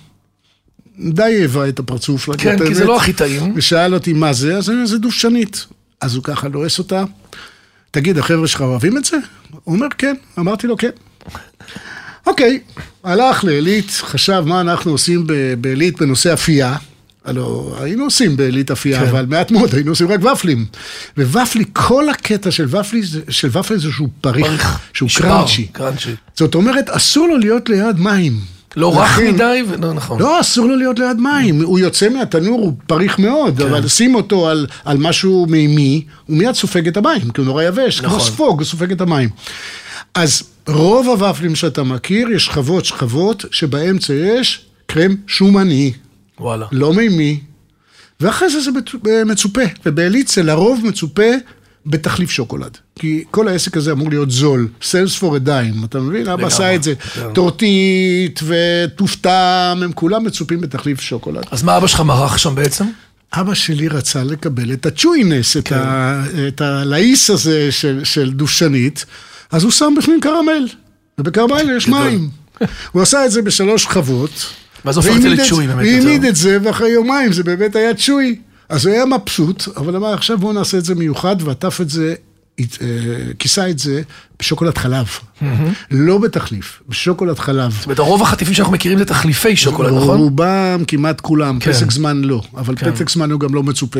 די 1.00 1.24
העבה 1.24 1.70
את 1.70 1.80
הפרצוף. 1.80 2.30
כן, 2.38 2.68
כי 2.68 2.76
זה. 2.76 2.86
לא 2.86 2.98
הכי 2.98 3.14
טעים. 3.14 3.54
ושאל 3.56 3.94
אותי 3.94 4.14
מה 4.14 4.34
זה, 4.34 4.58
אז 4.58 4.70
אני 4.70 4.76
אומר, 4.76 4.88
זה 4.88 4.98
דובשנית. 4.98 5.66
אז 6.02 6.16
הוא 6.16 6.24
ככה 6.24 6.48
לועס 6.48 6.80
אותה, 6.80 7.04
תגיד, 7.94 8.18
החבר'ה 8.18 8.48
שלך 8.48 8.62
אוהבים 8.62 8.98
את 8.98 9.06
זה? 9.06 9.18
הוא 9.64 9.76
אומר, 9.76 9.88
כן. 9.98 10.16
אמרתי 10.40 10.68
לו, 10.68 10.78
כן. 10.78 10.90
אוקיי, 12.28 12.60
הלך 13.04 13.44
לעילית, 13.44 13.92
חשב 13.92 14.44
מה 14.46 14.62
אנחנו 14.62 14.92
עושים 14.92 15.28
בעילית 15.62 16.02
בנושא 16.02 16.34
אפייה. 16.34 16.76
הלו, 17.26 17.76
היינו 17.80 18.04
עושים 18.04 18.38
בעילית 18.38 18.72
אפייה, 18.72 19.00
כן. 19.00 19.08
אבל 19.08 19.26
מעט 19.26 19.52
מאוד, 19.52 19.76
היינו 19.76 19.92
עושים 19.92 20.08
רק 20.08 20.20
ופלים. 20.24 20.66
וופלי, 21.18 21.64
כל 21.74 22.10
הקטע 22.10 22.52
של 22.52 22.76
ופלי, 22.76 23.02
של 23.30 23.58
ופלי 23.58 23.80
זה 23.80 23.92
שהוא 23.92 24.10
פריך, 24.22 24.80
שהוא 24.94 25.10
קראנצ'י. 25.16 25.68
קראנצ'י. 25.68 26.16
זאת 26.36 26.56
אומרת, 26.56 26.90
אסור 26.90 27.28
לו 27.28 27.38
להיות 27.38 27.70
ליד 27.70 28.00
מים. 28.00 28.53
לא 28.76 29.02
רך 29.02 29.20
מדי, 29.20 29.64
ולא 29.70 29.94
נכון. 29.94 30.20
לא, 30.22 30.40
אסור 30.42 30.66
לו 30.68 30.76
להיות 30.76 31.00
ליד 31.00 31.18
מים. 31.18 31.64
הוא 31.64 31.80
יוצא 31.80 32.10
מהתנור, 32.10 32.60
הוא 32.62 32.74
פריך 32.88 33.20
מאוד, 33.20 33.58
כן. 33.58 33.68
אבל 33.68 33.88
שים 33.88 34.16
אותו 34.16 34.50
על, 34.50 34.68
על 34.86 34.98
משהו 34.98 35.46
מימי, 35.50 36.06
הוא 36.26 36.38
מיד 36.38 36.56
סופג 36.56 36.88
את 36.88 36.98
המים, 36.98 37.22
כי 37.34 37.42
הוא 37.42 37.46
נורא 37.46 37.64
יבש, 37.64 38.00
כמו 38.00 38.08
נכון. 38.08 38.20
ספוג, 38.20 38.60
הוא 38.60 38.66
סופג 38.66 38.92
את 38.92 39.02
המים. 39.02 39.30
אז 40.16 40.44
רוב 40.68 41.08
הוופלים 41.08 41.56
שאתה 41.56 41.84
מכיר, 41.84 42.30
יש 42.30 42.46
שכבות 42.46 42.86
שכבות, 42.86 43.46
שבאמצע 43.52 44.14
יש 44.14 44.66
קרם 44.86 45.16
שומני, 45.28 45.94
וואלה. 46.40 46.66
לא 46.72 46.94
מימי, 46.94 47.40
ואחרי 48.20 48.50
זה 48.50 48.62
זה 48.62 48.72
מצופ- 48.72 49.26
מצופה, 49.26 49.62
ובעילית 49.86 50.28
זה 50.28 50.44
לרוב 50.44 50.82
מצופה 50.86 51.32
בתחליף 51.86 52.30
שוקולד. 52.32 52.78
כי 53.00 53.24
כל 53.32 53.48
העסק 53.48 53.78
הזה 53.78 53.92
אמור 53.92 54.10
להיות 54.10 54.32
זול, 54.32 54.68
for 54.82 55.24
a 55.24 55.48
dime, 55.48 55.86
אתה 55.86 56.00
מבין? 56.00 56.28
אבא 56.28 56.48
עשה 56.48 56.76
את 56.76 56.84
זה. 56.84 56.96
כן. 56.96 57.34
טורטית 57.34 58.40
וטופטם, 58.44 59.80
הם 59.84 59.92
כולם 59.92 60.24
מצופים 60.24 60.62
בתחליף 60.62 61.02
שוקולד. 61.02 61.44
אז 61.52 61.64
מה 61.64 61.78
אבא 61.78 61.88
שלך 61.88 62.02
מרח 62.02 62.38
שם 62.38 62.56
בעצם? 62.56 62.86
אבא 63.34 63.54
שלי 63.54 63.88
רצה 63.88 64.24
לקבל 64.24 64.74
את 64.74 64.86
הצ'וינס, 64.86 65.58
את, 65.58 65.72
ה, 65.72 66.24
את 66.48 66.62
הלעיס 66.62 67.30
הזה 67.30 67.72
של, 67.72 68.02
של 68.04 68.32
דושנית, 68.32 69.06
אז 69.52 69.64
הוא 69.64 69.72
שם 69.72 69.94
בפנים 69.98 70.22
קרמל, 70.22 70.68
ובקרמל 71.18 71.78
יש 71.78 71.88
מים. 71.88 72.30
הוא 72.92 73.02
עשה 73.02 73.26
את 73.26 73.32
זה 73.32 73.42
בשלוש 73.42 73.84
שכבות. 73.84 74.46
ואז 74.86 74.98
והעמיד 74.98 75.24
לצ'וי 75.24 75.68
באמת 75.68 75.86
והעמיד. 75.86 76.26
את 76.26 76.36
זה, 76.36 76.58
ואחרי 76.64 76.90
יומיים 76.90 77.34
זה 77.34 77.44
באמת 77.44 77.76
היה 77.76 77.94
צ'וי. 77.94 78.36
אז 78.74 78.86
הוא 78.86 78.96
היה 78.96 79.06
מבסוט, 79.06 79.64
אבל 79.78 79.96
אמר, 79.96 80.14
עכשיו 80.14 80.38
בואו 80.38 80.54
נעשה 80.54 80.78
את 80.78 80.86
זה 80.86 80.96
מיוחד, 80.96 81.36
ועטף 81.40 81.82
את 81.82 81.90
זה, 81.90 82.16
אה, 82.60 82.66
כיסה 83.40 83.70
את 83.70 83.80
זה 83.80 84.02
בשוקולד 84.40 84.78
חלב. 84.78 85.08
לא 85.92 86.18
בתחליף, 86.18 86.82
בשוקולד 86.90 87.40
חלב. 87.40 87.72
זאת 87.72 87.86
אומרת, 87.86 88.00
רוב 88.00 88.22
החטיפים 88.22 88.54
שאנחנו 88.54 88.74
מכירים 88.74 88.98
זה 88.98 89.06
תחליפי 89.06 89.56
שוקולד, 89.56 89.94
נכון? 89.94 90.18
רובם, 90.20 90.84
כמעט 90.88 91.22
כולם, 91.22 91.60
כן. 91.60 91.72
פסק 91.72 91.92
זמן 91.92 92.22
לא, 92.22 92.42
אבל 92.58 92.76
כן. 92.76 92.96
פסק 92.96 93.10
זמן 93.10 93.32
הוא 93.32 93.40
גם 93.40 93.54
לא 93.54 93.64
מצופה. 93.64 94.00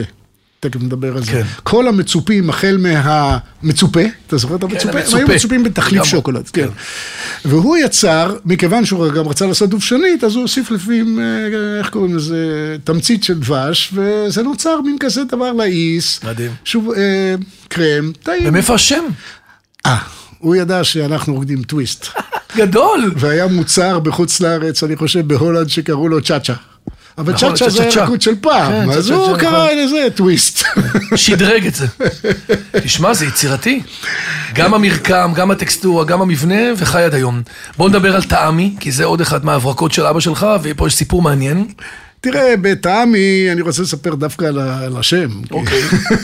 תכף 0.70 0.82
נדבר 0.82 1.18
על 1.18 1.24
זה. 1.24 1.32
כן. 1.32 1.44
כל 1.64 1.88
המצופים, 1.88 2.50
החל 2.50 2.78
מהמצופה, 2.80 4.02
אתה 4.28 4.38
זוכר 4.38 4.56
את 4.56 4.64
המצופה? 4.64 4.90
הם 4.90 4.96
היו 4.98 5.04
המצופה. 5.06 5.34
מצופים 5.36 5.64
בתחליף 5.64 6.04
שוקולד, 6.04 6.50
כן. 6.50 6.68
כן. 6.68 7.50
והוא 7.50 7.78
יצר, 7.78 8.36
מכיוון 8.46 8.86
שהוא 8.86 9.10
גם 9.10 9.28
רצה 9.28 9.46
לעשות 9.46 9.70
דובשנית, 9.70 10.24
אז 10.24 10.36
הוא 10.36 10.42
הוסיף 10.42 10.72
לפעמים, 10.72 11.20
אה, 11.20 11.80
איך 11.80 11.90
קוראים 11.90 12.16
לזה, 12.16 12.76
תמצית 12.84 13.24
של 13.24 13.40
דבש, 13.40 13.94
וזה 13.94 14.44
נוצר 14.44 14.82
מין 14.82 14.98
כזה 15.00 15.24
דבר 15.24 15.52
לעיס. 15.52 16.20
מדהים. 16.24 16.52
שוב, 16.66 16.92
אה, 16.98 17.36
קרם, 17.68 18.12
טעים. 18.24 18.44
ומאיפה 18.46 18.74
השם? 18.74 19.04
אה, 19.86 19.98
הוא 20.40 20.56
ידע 20.56 20.84
שאנחנו 20.84 21.34
רוקדים 21.34 21.64
טוויסט. 21.64 22.08
גדול! 22.58 23.14
והיה 23.16 23.48
מוצר 23.48 24.00
בחוץ 24.00 24.42
לארץ, 24.42 24.84
אני 24.84 24.96
חושב 24.96 25.28
בהולנד, 25.28 25.68
שקראו 25.70 26.08
לו 26.08 26.22
צ'אצ'ה. 26.22 26.54
אבל 27.18 27.34
נכון, 27.34 27.56
צ'אצ'ה 27.56 27.70
זה. 27.70 27.90
ריקוד 28.04 28.22
של 28.22 28.32
כן, 28.32 28.42
פעם, 28.42 28.90
אז 28.90 28.96
צ'ה-צ'ה-צ'ה, 28.96 29.14
הוא 29.14 29.38
קרא 29.38 29.66
נכון. 29.66 29.78
לזה 29.78 30.08
טוויסט. 30.16 30.64
שדרג 31.16 31.68
את 31.68 31.76
זה. 31.76 31.88
תשמע, 32.84 33.14
זה 33.14 33.26
יצירתי. 33.26 33.82
גם 34.54 34.74
המרקם, 34.74 35.32
גם 35.36 35.52
הטקסטורה, 35.52 36.06
גם 36.06 36.22
המבנה, 36.22 36.62
וחי 36.78 37.04
עד 37.04 37.14
היום. 37.14 37.42
בוא 37.78 37.90
נדבר 37.90 38.16
על 38.16 38.24
טעמי, 38.24 38.76
כי 38.80 38.92
זה 38.92 39.06
עוד 39.06 39.22
אחד 39.22 39.46
מההברקות 39.46 39.92
של 39.92 40.06
אבא 40.06 40.20
שלך, 40.20 40.48
ופה 40.64 40.88
יש 40.88 40.96
סיפור 40.96 41.22
מעניין. 41.22 41.66
תראה, 42.24 42.54
בטעמי, 42.62 43.52
אני 43.52 43.62
רוצה 43.62 43.82
לספר 43.82 44.16
דווקא 44.16 44.46
על 44.46 44.98
השם. 44.98 45.30
אוקיי. 45.52 45.82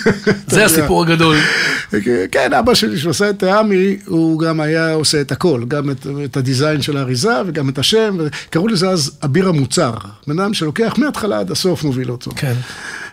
זה 0.47 0.65
הסיפור 0.65 1.03
הגדול. 1.03 1.37
כן, 2.31 2.53
אבא 2.53 2.73
שלי 2.73 2.97
שעושה 2.97 3.29
את 3.29 3.37
טעמי, 3.37 3.97
הוא 4.05 4.39
גם 4.39 4.59
היה 4.59 4.93
עושה 4.93 5.21
את 5.21 5.31
הכל, 5.31 5.63
גם 5.67 5.89
את, 5.89 6.07
את 6.25 6.37
הדיזיין 6.37 6.81
של 6.81 6.97
האריזה 6.97 7.33
וגם 7.45 7.69
את 7.69 7.77
השם, 7.77 8.17
קראו 8.49 8.67
לזה 8.67 8.89
אז 8.89 9.11
אביר 9.23 9.47
המוצר. 9.49 9.93
בן 10.27 10.39
אדם 10.39 10.53
שלוקח 10.53 10.93
מההתחלה 10.97 11.39
עד 11.39 11.51
הסוף 11.51 11.83
מוביל 11.83 12.11
אותו. 12.11 12.31
כן. 12.35 12.53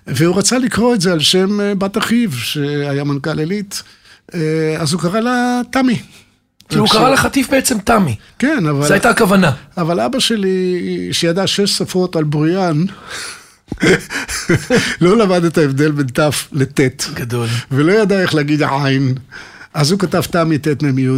והוא 0.07 0.37
רצה 0.37 0.59
לקרוא 0.59 0.95
את 0.95 1.01
זה 1.01 1.13
על 1.13 1.21
שם 1.21 1.61
אה, 1.61 1.75
בת 1.75 1.99
אחיו, 1.99 2.33
שהיה 2.33 3.05
מנכ"ל 3.05 3.39
עילית, 3.39 3.83
אה, 4.35 4.77
אז 4.79 4.93
הוא 4.93 5.01
קרא 5.01 5.21
לה 5.21 5.61
תמי. 5.73 6.03
כאילו 6.69 6.83
הוא 6.83 6.91
קרא 6.91 7.11
לחטיף 7.11 7.51
בעצם 7.51 7.79
תמי. 7.79 8.17
כן, 8.39 8.67
אבל... 8.67 8.87
זו 8.87 8.93
הייתה 8.93 9.11
הכוונה. 9.11 9.53
אבל 9.77 10.01
אבא 10.01 10.19
שלי, 10.19 11.09
שידע 11.13 11.47
שש 11.47 11.71
שפות 11.71 12.17
על 12.17 12.25
בוריין, 12.25 12.87
לא 15.01 15.17
למד 15.17 15.45
את 15.45 15.59
ההבדל 15.59 15.91
בין 15.91 16.07
ת' 16.07 16.21
לט', 16.53 17.05
גדול. 17.15 17.49
ולא 17.71 17.93
ידע 17.93 18.21
איך 18.21 18.35
להגיד 18.35 18.63
עין. 18.63 19.15
אז 19.75 19.91
הוא 19.91 20.01
כתב 20.01 20.23
תמי 20.23 20.59
ט' 20.59 20.83
מ' 20.83 20.99
י', 20.99 21.09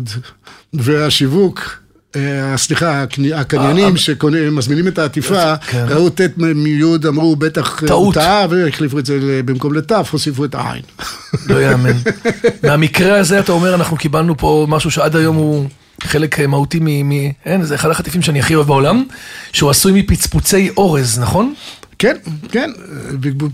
והשיווק, 0.74 1.80
סליחה, 2.56 3.02
הקני- 3.02 3.32
הקניינים 3.32 3.96
שמזמינים 3.96 4.88
את 4.88 4.98
העטיפה, 4.98 5.56
כן. 5.56 5.84
ראו 5.88 6.10
ט' 6.10 6.20
מ' 6.36 6.66
י', 6.66 6.82
אמרו 7.08 7.36
בטח 7.36 7.82
אה. 7.88 7.92
הוא 7.94 8.14
טעה, 8.14 8.46
והחליפו 8.50 8.98
את 8.98 9.06
זה 9.06 9.18
במקום 9.44 9.74
לת', 9.74 9.92
הוסיפו 9.92 10.44
את 10.44 10.54
העין. 10.54 10.82
לא 11.46 11.62
יאמן. 11.62 11.92
מהמקרה 12.62 13.18
הזה 13.18 13.40
אתה 13.40 13.52
אומר, 13.52 13.74
אנחנו 13.74 13.96
קיבלנו 13.96 14.36
פה 14.36 14.66
משהו 14.68 14.90
שעד 14.90 15.16
היום 15.16 15.36
הוא 15.36 15.68
חלק 16.02 16.40
אה, 16.40 16.46
מהותי. 16.46 16.78
מ- 16.82 17.10
אין, 17.46 17.64
זה 17.64 17.74
אחד 17.74 17.90
החטיפים 17.90 18.22
שאני 18.22 18.38
הכי 18.40 18.54
אוהב 18.54 18.66
בעולם, 18.66 19.04
שהוא 19.52 19.70
עשוי 19.70 19.92
מפצפוצי 20.02 20.70
אורז, 20.76 21.18
נכון? 21.18 21.54
כן, 21.98 22.16
כן, 22.48 22.70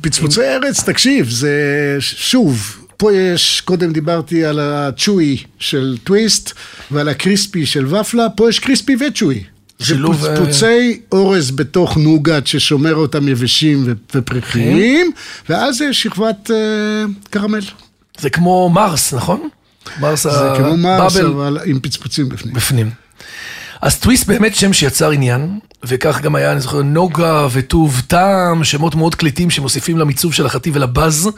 פצפוצי 0.01 0.41
ארץ, 0.41 0.83
תקשיב, 0.83 1.31
זה 1.31 1.53
שוב, 2.01 2.84
פה 3.05 3.13
יש, 3.15 3.61
קודם 3.61 3.93
דיברתי 3.93 4.45
על 4.45 4.61
הצ'וי 4.61 5.37
של 5.59 5.97
טוויסט 6.05 6.53
ועל 6.91 7.09
הקריספי 7.09 7.67
של 7.67 7.95
ופלה, 7.95 8.31
פה 8.31 8.49
יש 8.49 8.59
קריספי 8.59 8.97
וצ'וי. 9.01 9.45
זה 9.79 9.85
שילוב, 9.87 10.25
אה, 10.25 10.37
פצפוצי 10.37 11.01
אורז 11.13 11.51
בתוך 11.51 11.97
נוגת 11.97 12.47
ששומר 12.47 12.95
אותם 12.95 13.29
יבשים 13.29 13.83
ו- 13.87 13.93
ופרחיים, 14.15 15.13
ואז 15.49 15.81
יש 15.81 16.03
שכבת 16.03 16.51
אה, 16.51 16.57
קרמל. 17.31 17.61
זה 18.19 18.31
כמו 18.31 18.71
מרס, 18.75 19.15
נכון? 19.15 19.49
מרס 20.01 20.23
זה 20.23 20.53
כמו 20.57 20.77
מרס, 20.77 21.17
הבאבל 21.17 21.27
אבל 21.27 21.59
עם 21.65 21.81
פצפוצים 21.81 22.29
בפנים. 22.29 22.55
בפנים. 22.55 22.91
אז 23.83 23.99
טוויסט 23.99 24.27
באמת 24.27 24.55
שם 24.55 24.73
שיצר 24.73 25.11
עניין, 25.11 25.59
וכך 25.85 26.21
גם 26.21 26.35
היה, 26.35 26.53
אני 26.53 26.61
זוכר, 26.61 26.83
נוגה 26.83 27.47
וטוב 27.53 28.03
טעם, 28.07 28.65
שמות 28.65 28.95
מאוד 28.95 29.15
קליטים 29.15 29.51
שמוסיפים 29.51 29.99
למיצוב 29.99 30.35
של 30.35 30.47
החטיב 30.47 30.77
ולבז. 30.77 31.31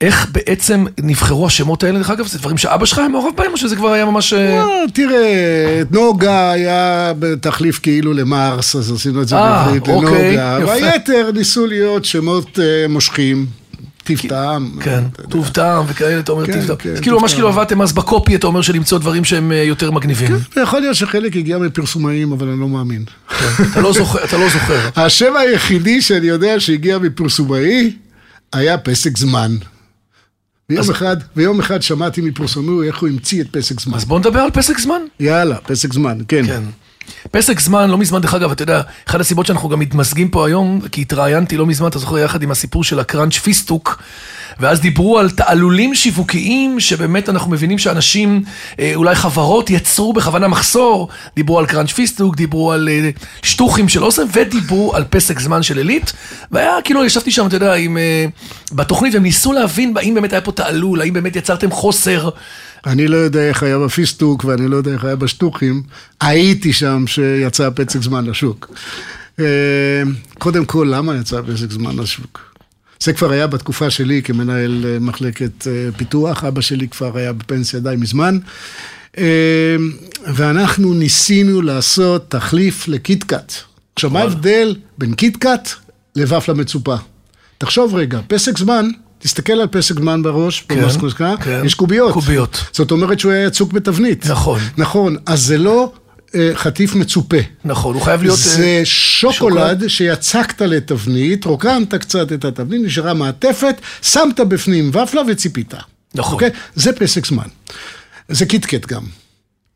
איך 0.00 0.26
בעצם 0.32 0.84
נבחרו 1.00 1.46
השמות 1.46 1.84
האלה, 1.84 1.98
דרך 1.98 2.10
אגב? 2.10 2.26
זה 2.26 2.38
דברים 2.38 2.58
שאבא 2.58 2.86
שלך 2.86 2.98
היה 2.98 3.08
מעורב 3.08 3.32
בהם, 3.36 3.52
או 3.52 3.56
שזה 3.56 3.76
כבר 3.76 3.92
היה 3.92 4.04
ממש... 4.04 4.32
אה, 4.32 4.56
לא, 4.56 4.84
תראה, 4.94 5.82
נוגה 5.90 6.50
היה 6.50 7.12
בתחליף 7.18 7.78
כאילו 7.78 8.12
למרס, 8.12 8.76
אז 8.76 8.92
עשינו 8.92 9.22
את 9.22 9.28
זה 9.28 9.36
אה, 9.36 9.64
בעברית 9.64 9.88
אוקיי, 9.88 10.36
לנוגה. 10.36 10.66
והיתר 10.66 11.30
ניסו 11.34 11.66
להיות 11.66 12.04
שמות 12.04 12.58
אה, 12.58 12.88
מושכים, 12.88 13.46
טיב 14.04 14.20
טעם. 14.28 14.70
כן. 14.80 15.04
טוב 15.28 15.48
טעם 15.48 15.84
וכאלה, 15.88 16.20
אתה 16.20 16.32
אומר 16.32 16.46
כן, 16.46 16.52
טיב 16.52 16.66
טעם. 16.66 16.76
כן, 16.76 17.02
כאילו 17.02 17.20
ממש 17.20 17.32
כאילו. 17.34 17.48
עבדתם 17.48 17.82
אז 17.82 17.92
בקופי, 17.92 18.34
אתה 18.34 18.46
אומר, 18.46 18.62
של 18.62 18.74
למצוא 18.74 18.98
דברים 18.98 19.24
שהם 19.24 19.52
יותר 19.52 19.90
מגניבים. 19.90 20.36
ויכול 20.56 20.80
להיות 20.80 20.96
שחלק 20.96 21.36
הגיע 21.36 21.58
מפרסומאים, 21.58 22.32
אבל 22.32 22.48
אני 22.48 22.60
לא 22.60 22.68
מאמין. 22.68 23.04
כן. 23.28 23.64
אתה 23.72 23.80
לא 23.80 23.92
זוכר, 23.92 24.24
אתה 24.24 24.38
לא 24.38 24.48
זוכר. 24.48 24.88
השם 25.04 25.36
היחידי 25.36 26.02
שאני 26.02 26.26
יודע 26.26 26.60
שהגיע 26.60 26.98
מפרסומאי 26.98 27.92
היה 28.52 28.78
פסק 28.78 29.18
זמן. 29.18 29.56
ויום 30.70 30.90
אחד, 30.90 31.16
ויום 31.36 31.60
אחד 31.60 31.82
שמעתי 31.82 32.20
מפרסומאי 32.20 32.86
איך 32.86 32.98
הוא 32.98 33.08
המציא 33.08 33.42
את 33.42 33.46
פסק 33.50 33.80
זמן. 33.80 33.94
אז 33.94 34.04
בוא 34.04 34.18
נדבר 34.18 34.40
על 34.40 34.50
פסק 34.50 34.78
זמן. 34.78 35.02
יאללה, 35.20 35.56
פסק 35.58 35.92
זמן, 35.92 36.18
כן. 36.28 36.46
כן. 36.46 36.62
פסק 37.30 37.60
זמן, 37.60 37.90
לא 37.90 37.98
מזמן, 37.98 38.20
דרך 38.20 38.34
אגב, 38.34 38.50
אתה 38.50 38.62
יודע, 38.62 38.82
אחת 39.08 39.20
הסיבות 39.20 39.46
שאנחנו 39.46 39.68
גם 39.68 39.78
מתמזגים 39.80 40.28
פה 40.28 40.46
היום, 40.46 40.80
כי 40.92 41.00
התראיינתי 41.00 41.56
לא 41.56 41.66
מזמן, 41.66 41.88
אתה 41.88 41.98
זוכר, 41.98 42.18
יחד 42.18 42.42
עם 42.42 42.50
הסיפור 42.50 42.84
של 42.84 42.98
הקראנץ' 42.98 43.38
פיסטוק, 43.38 44.02
ואז 44.60 44.80
דיברו 44.80 45.18
על 45.18 45.30
תעלולים 45.30 45.94
שיווקיים, 45.94 46.80
שבאמת 46.80 47.28
אנחנו 47.28 47.50
מבינים 47.50 47.78
שאנשים, 47.78 48.42
אה, 48.80 48.92
אולי 48.94 49.14
חברות, 49.14 49.70
יצרו 49.70 50.12
בכוונה 50.12 50.48
מחסור, 50.48 51.08
דיברו 51.36 51.58
על 51.58 51.66
קראנץ' 51.66 51.92
פיסטוק, 51.92 52.36
דיברו 52.36 52.72
על 52.72 52.88
אה, 52.88 53.10
שקדים 53.42 53.88
של 53.88 54.04
אוסם, 54.04 54.22
ודיברו 54.32 54.96
על 54.96 55.04
פסק 55.10 55.40
זמן 55.40 55.62
של 55.62 55.78
עילית, 55.78 56.12
והיה 56.50 56.76
כאילו, 56.84 57.04
ישבתי 57.04 57.30
שם, 57.30 57.46
אתה 57.46 57.56
יודע, 57.56 57.74
עם, 57.74 57.98
אה, 57.98 58.26
בתוכנית, 58.72 59.14
והם 59.14 59.22
ניסו 59.22 59.52
להבין 59.52 59.94
האם 59.96 60.14
באמת 60.14 60.32
היה 60.32 60.40
פה 60.40 60.52
תעלול, 60.52 61.00
האם 61.00 61.12
באמת 61.12 61.36
יצרתם 61.36 61.70
חוסר. 61.70 62.28
אני 62.86 63.08
לא 63.08 63.16
יודע 63.16 63.48
איך 63.48 63.62
היה 63.62 63.78
בפיסטוק 63.78 64.44
ואני 64.44 64.68
לא 64.68 64.76
יודע 64.76 64.92
איך 64.92 65.04
היה 65.04 65.16
בשטוחים. 65.16 65.82
הייתי 66.20 66.72
שם 66.72 67.04
שיצא 67.06 67.68
פסק 67.74 68.02
זמן 68.02 68.24
לשוק. 68.26 68.70
אה, 69.40 70.02
קודם 70.38 70.64
כל, 70.64 70.88
למה 70.90 71.16
יצא 71.16 71.40
פסק 71.42 71.70
זמן 71.70 71.96
לשוק? 71.96 72.54
זה 73.00 73.12
כבר 73.12 73.30
היה 73.30 73.46
בתקופה 73.46 73.90
שלי 73.90 74.22
כמנהל 74.22 74.84
אה, 74.86 74.98
מחלקת 75.00 75.66
אה, 75.66 75.88
פיתוח, 75.96 76.44
אבא 76.44 76.60
שלי 76.60 76.88
כבר 76.88 77.16
היה 77.16 77.32
בפנסיה 77.32 77.80
די 77.80 77.94
מזמן. 77.98 78.38
ואנחנו 80.34 80.94
ניסינו 80.94 81.62
לעשות 81.62 82.30
תחליף 82.30 82.88
לקיטקאט. 82.88 83.52
עכשיו, 83.94 84.10
מה 84.10 84.20
ההבדל 84.20 84.76
בין 84.98 85.14
קיטקאט 85.14 85.68
לוופלה 86.16 86.54
מצופה? 86.54 86.94
תחשוב 87.58 87.94
רגע, 87.94 88.20
פסק 88.28 88.58
זמן, 88.58 88.90
תסתכל 89.22 89.52
על 89.52 89.66
פסק 89.66 89.98
זמן 89.98 90.22
בראש, 90.22 90.64
כן, 90.68 90.82
במסקוסקה, 90.82 91.34
כן. 91.44 91.62
יש 91.64 91.74
קוביות. 91.74 92.12
קוביות. 92.12 92.64
זאת 92.72 92.90
אומרת 92.90 93.20
שהוא 93.20 93.32
היה 93.32 93.46
יצוק 93.46 93.72
בתבנית. 93.72 94.26
נכון. 94.26 94.60
נכון, 94.76 95.16
אז 95.26 95.40
זה 95.42 95.58
לא 95.58 95.92
אה, 96.34 96.50
חטיף 96.54 96.94
מצופה. 96.94 97.36
נכון, 97.64 97.94
הוא 97.94 98.02
חייב 98.02 98.22
להיות... 98.22 98.38
אה, 98.38 98.42
זה 98.44 98.80
שוקולד 98.84 99.34
שוקולד. 99.34 99.88
שיצקת 99.88 100.62
לתבנית, 100.62 101.44
רוקנת 101.44 101.94
קצת 101.94 102.32
את 102.32 102.44
התבנית, 102.44 102.80
נשארה 102.84 103.14
מעטפת, 103.14 103.74
שמת 104.02 104.40
בפנים 104.40 104.90
ופלה 104.94 105.22
וציפית. 105.28 105.74
נכון. 106.14 106.34
אוקיי? 106.34 106.50
זה 106.74 106.92
פסק 106.92 107.26
זמן. 107.26 107.46
זה 108.28 108.46
קיטקט 108.46 108.86
גם. 108.86 109.02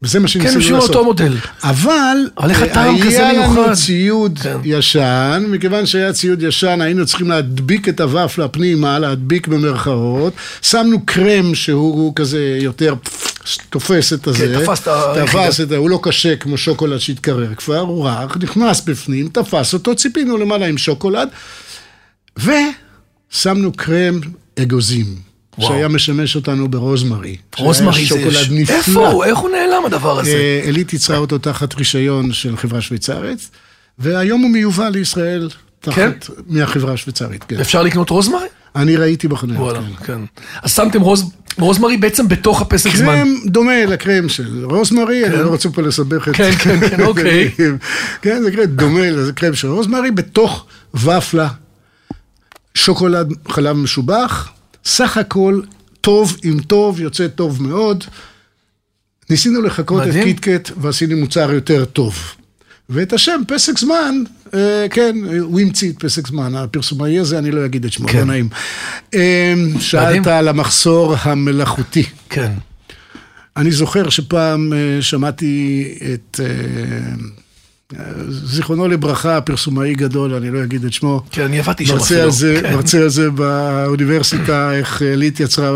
וזה 0.05 0.21
מה 0.21 0.25
כן, 0.25 0.29
שניסינו 0.29 0.61
בשביל 0.61 0.75
לעשות. 0.75 0.91
אותו 0.91 1.05
מודל. 1.05 1.37
אבל, 1.63 2.17
אבל 2.39 2.51
אה, 2.51 2.83
היה 2.83 3.33
לנו? 3.33 3.65
ציוד 3.75 4.39
כן. 4.39 4.57
ישן, 4.65 5.45
מכיוון 5.49 5.87
שהיה 5.87 6.13
ציוד 6.13 6.43
ישן, 6.43 6.81
היינו 6.81 7.07
צריכים 7.07 7.31
להדביק 7.31 7.89
את 7.89 8.01
הוופלה 8.01 8.49
פנימה, 8.49 8.99
להדביק 8.99 9.49
במרכאות, 9.49 10.33
שמנו 10.63 11.07
קרם 11.07 11.55
שהוא 11.55 12.13
כזה 12.17 12.59
יותר 12.61 12.95
תופס 13.71 14.13
את 14.13 14.27
הזה, 14.27 14.65
תפס 14.65 14.83
את 14.83 14.89
היחידה. 14.89 15.27
תפס 15.27 15.61
את 15.61 15.73
ה... 15.73 15.77
הוא 15.77 15.91
לא 15.91 16.01
קשה 16.03 16.37
כמו 16.37 16.59
שוקולד 16.59 16.99
שהתקרר 16.99 17.55
כבר, 17.55 17.79
הוא 17.79 18.09
רך, 18.09 18.37
נכנס 18.37 18.81
בפנים, 18.81 19.29
תפס 19.29 19.75
אותו, 19.75 19.95
ציפינו 19.95 20.37
למעלה 20.37 20.67
עם 20.67 20.79
שוקולד, 20.79 21.29
ושמנו 22.39 23.73
קרם 23.77 24.21
אגוזים. 24.63 25.34
וואו. 25.59 25.69
שהיה 25.69 25.89
משמש 25.89 26.37
אותנו 26.37 26.69
ברוזמרי. 26.69 27.37
רוזמרי 27.59 28.01
זה... 28.03 28.07
שוקולד 28.09 28.47
נפלא. 28.51 28.77
איפה 28.77 29.09
הוא? 29.09 29.25
איך 29.25 29.39
הוא 29.39 29.51
נעלם 29.51 29.85
הדבר 29.87 30.19
הזה? 30.19 30.31
אה, 30.31 30.61
עילית 30.65 30.93
ייצרה 30.93 31.17
אותו 31.17 31.39
תחת 31.39 31.75
רישיון 31.75 32.33
של 32.33 32.57
חברה 32.57 32.81
שוויצרית, 32.81 33.51
והיום 33.99 34.41
הוא 34.43 34.51
מיובא 34.51 34.89
לישראל 34.89 35.49
כן? 35.83 35.91
תחת, 35.91 36.31
מהחברה 36.47 36.93
השוויצרית, 36.93 37.45
כן. 37.45 37.61
אפשר 37.61 37.83
לקנות 37.83 38.11
רוזמרי? 38.11 38.47
אני 38.77 38.97
ראיתי 38.97 39.29
בחנויות, 39.29 39.61
וואלה, 39.63 39.81
כן. 39.99 40.05
כן. 40.05 40.21
אז 40.63 40.73
שמתם 40.75 41.01
רוז- 41.03 41.31
רוזמרי 41.59 41.97
בעצם 41.97 42.29
בתוך 42.29 42.63
הפסק 42.63 42.97
זמן. 42.97 43.07
קרם 43.17 43.35
דומה 43.47 43.87
לקרם 43.87 44.29
של 44.29 44.65
רוזמרי, 44.65 45.27
אני 45.27 45.37
לא 45.37 45.49
רוצה 45.49 45.69
פה 45.71 45.83
לסבך 45.83 46.29
את... 46.29 46.35
כן, 46.37 46.51
כן, 46.53 46.89
כן, 46.89 47.01
אוקיי. 47.07 47.51
כן, 48.23 48.43
זה 48.43 48.51
קרם 48.51 48.65
דומה 48.65 49.01
לקרם 49.11 49.55
של 49.55 49.69
רוזמרי, 49.69 50.11
בתוך 50.11 50.67
ופלה, 50.95 51.49
שוקולד 52.75 53.33
חלב 53.49 53.77
משובח, 53.77 54.49
סך 54.85 55.17
הכל 55.17 55.61
טוב 56.01 56.37
עם 56.43 56.61
טוב, 56.61 57.01
יוצא 57.01 57.29
טוב 57.29 57.63
מאוד. 57.63 58.05
ניסינו 59.31 59.63
לחקות 59.63 60.03
את 60.03 60.07
מדהים. 60.07 60.25
קיטקט 60.25 60.71
ועשינו 60.81 61.17
מוצר 61.17 61.53
יותר 61.53 61.85
טוב. 61.85 62.19
ואת 62.89 63.13
השם 63.13 63.41
פסק 63.49 63.79
זמן, 63.79 64.23
אה, 64.55 64.87
כן, 64.91 65.17
הוא 65.41 65.61
המציא 65.61 65.93
את 65.93 65.99
פסק 65.99 66.27
זמן, 66.27 66.55
הפרסומאי 66.55 67.19
הזה, 67.19 67.39
אני 67.39 67.51
לא 67.51 67.65
אגיד 67.65 67.85
את 67.85 67.93
שמו, 67.93 68.09
כן. 68.09 68.19
לא 68.19 68.25
נעים. 68.25 68.49
אה, 69.15 69.55
שאלת 69.81 70.09
מדהים. 70.09 70.35
על 70.35 70.49
המחסור 70.49 71.15
המלאכותי. 71.21 72.05
כן. 72.31 72.53
אני 73.57 73.73
זוכר 73.73 74.11
שפעם 74.11 74.73
אה, 74.73 75.03
שמעתי 75.03 75.85
את 76.15 76.41
אה, 76.43 76.47
זיכרונו 78.29 78.89
לברכה, 78.89 79.41
פרסומאי 79.41 79.95
גדול, 79.95 80.35
אני 80.35 80.51
לא 80.51 80.63
אגיד 80.63 80.85
את 80.85 80.93
שמו. 80.93 81.23
כן, 81.31 81.43
אני 81.43 81.59
עבדתי 81.59 81.87
שם 81.87 81.97
אפילו. 81.97 82.21
על 82.21 82.31
זה, 82.31 82.59
כן. 82.63 82.75
מרצה 82.75 82.99
על 82.99 83.09
זה 83.09 83.31
באוניברסיטה, 83.31 84.73
איך 84.73 85.03
עלית 85.03 85.41
יצרה 85.41 85.71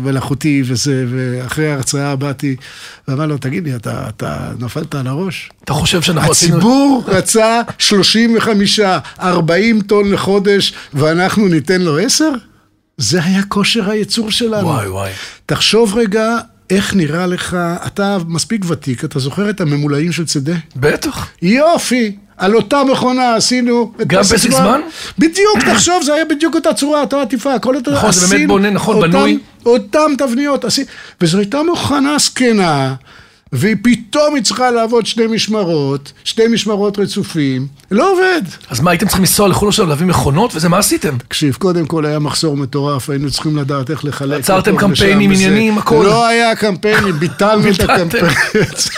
מלאכותי 0.00 0.62
וזה, 0.66 1.04
ואחרי 1.10 1.70
ההרצאה 1.70 2.16
באתי, 2.16 2.56
ואמר 3.08 3.26
לו, 3.26 3.38
תגיד 3.38 3.64
לי, 3.64 3.76
אתה, 3.76 4.08
אתה 4.08 4.50
נפלת 4.58 4.94
על 4.94 5.06
הראש? 5.06 5.50
אתה 5.64 5.72
חושב 5.72 6.02
שאנחנו 6.02 6.30
עשינו... 6.30 6.56
הציבור 6.56 7.04
רצה 7.06 7.60
35, 7.78 8.80
40 9.20 9.80
טון 9.80 10.12
לחודש, 10.12 10.72
ואנחנו 10.94 11.48
ניתן 11.48 11.80
לו 11.82 11.98
10? 11.98 12.30
זה 12.96 13.24
היה 13.24 13.42
כושר 13.42 13.90
הייצור 13.90 14.30
שלנו. 14.30 14.66
וואי, 14.66 14.88
וואי. 14.88 15.10
תחשוב 15.46 15.94
רגע 15.96 16.38
איך 16.70 16.94
נראה 16.96 17.26
לך, 17.26 17.56
אתה 17.86 18.18
מספיק 18.28 18.64
ותיק, 18.68 19.04
אתה 19.04 19.18
זוכר 19.18 19.50
את 19.50 19.60
הממולאים 19.60 20.12
של 20.12 20.26
צדה? 20.26 20.52
בטח. 20.76 21.28
יופי, 21.42 22.16
על 22.36 22.54
אותה 22.56 22.84
מכונה 22.92 23.34
עשינו 23.34 23.92
את 24.02 24.06
גם. 24.06 24.22
פסק 24.22 24.50
זמן? 24.50 24.80
בדיוק, 25.18 25.58
תחשוב, 25.72 26.02
זה 26.02 26.14
היה 26.14 26.24
בדיוק 26.24 26.54
אותה 26.54 26.74
צורה, 26.74 27.00
אותה 27.00 27.22
עטיפה, 27.22 27.54
הכל 27.54 27.76
אותו, 27.76 27.90
נכון, 27.90 28.12
זה 28.12 28.20
באמת 28.20 28.32
עשינו 28.34 28.48
בונה, 28.52 28.70
נכון, 28.70 29.00
בנוי. 29.00 29.38
אותם 29.66 30.10
תבניות, 30.18 30.64
עשי- 30.64 30.84
וזו 31.20 31.38
הייתה 31.38 31.58
מכונה 31.72 32.18
זקנה, 32.18 32.94
והיא 33.52 33.76
פתאום 33.82 34.34
היא 34.34 34.42
צריכה 34.42 34.70
לעבוד 34.70 35.06
שני 35.06 35.26
משמרות, 35.26 36.12
שתי 36.24 36.48
משמרות 36.48 36.98
רצופים, 36.98 37.66
לא 37.90 38.12
עובד. 38.12 38.42
אז 38.70 38.80
מה, 38.80 38.90
הייתם 38.90 39.06
צריכים 39.06 39.22
לנסוע 39.22 39.48
לחו"ל 39.48 39.68
עכשיו 39.68 39.86
להביא 39.86 40.06
מכונות, 40.06 40.56
וזה 40.56 40.68
מה 40.68 40.78
עשיתם? 40.78 41.18
תקשיב, 41.18 41.54
קודם 41.54 41.86
כל 41.86 42.06
היה 42.06 42.18
מחסור 42.18 42.56
מטורף, 42.56 43.10
היינו 43.10 43.30
צריכים 43.30 43.56
לדעת 43.56 43.90
איך 43.90 44.04
לחלק. 44.04 44.38
עצרתם 44.38 44.76
קמפיינים. 44.76 45.30
עניינים, 45.30 45.78
הכל. 45.78 46.02
לא 46.06 46.26
היה 46.26 46.56
קמפיינים, 46.56 47.14
ביטלנו 47.14 47.70
את. 47.70 47.80
הקמפיין, 47.80 48.24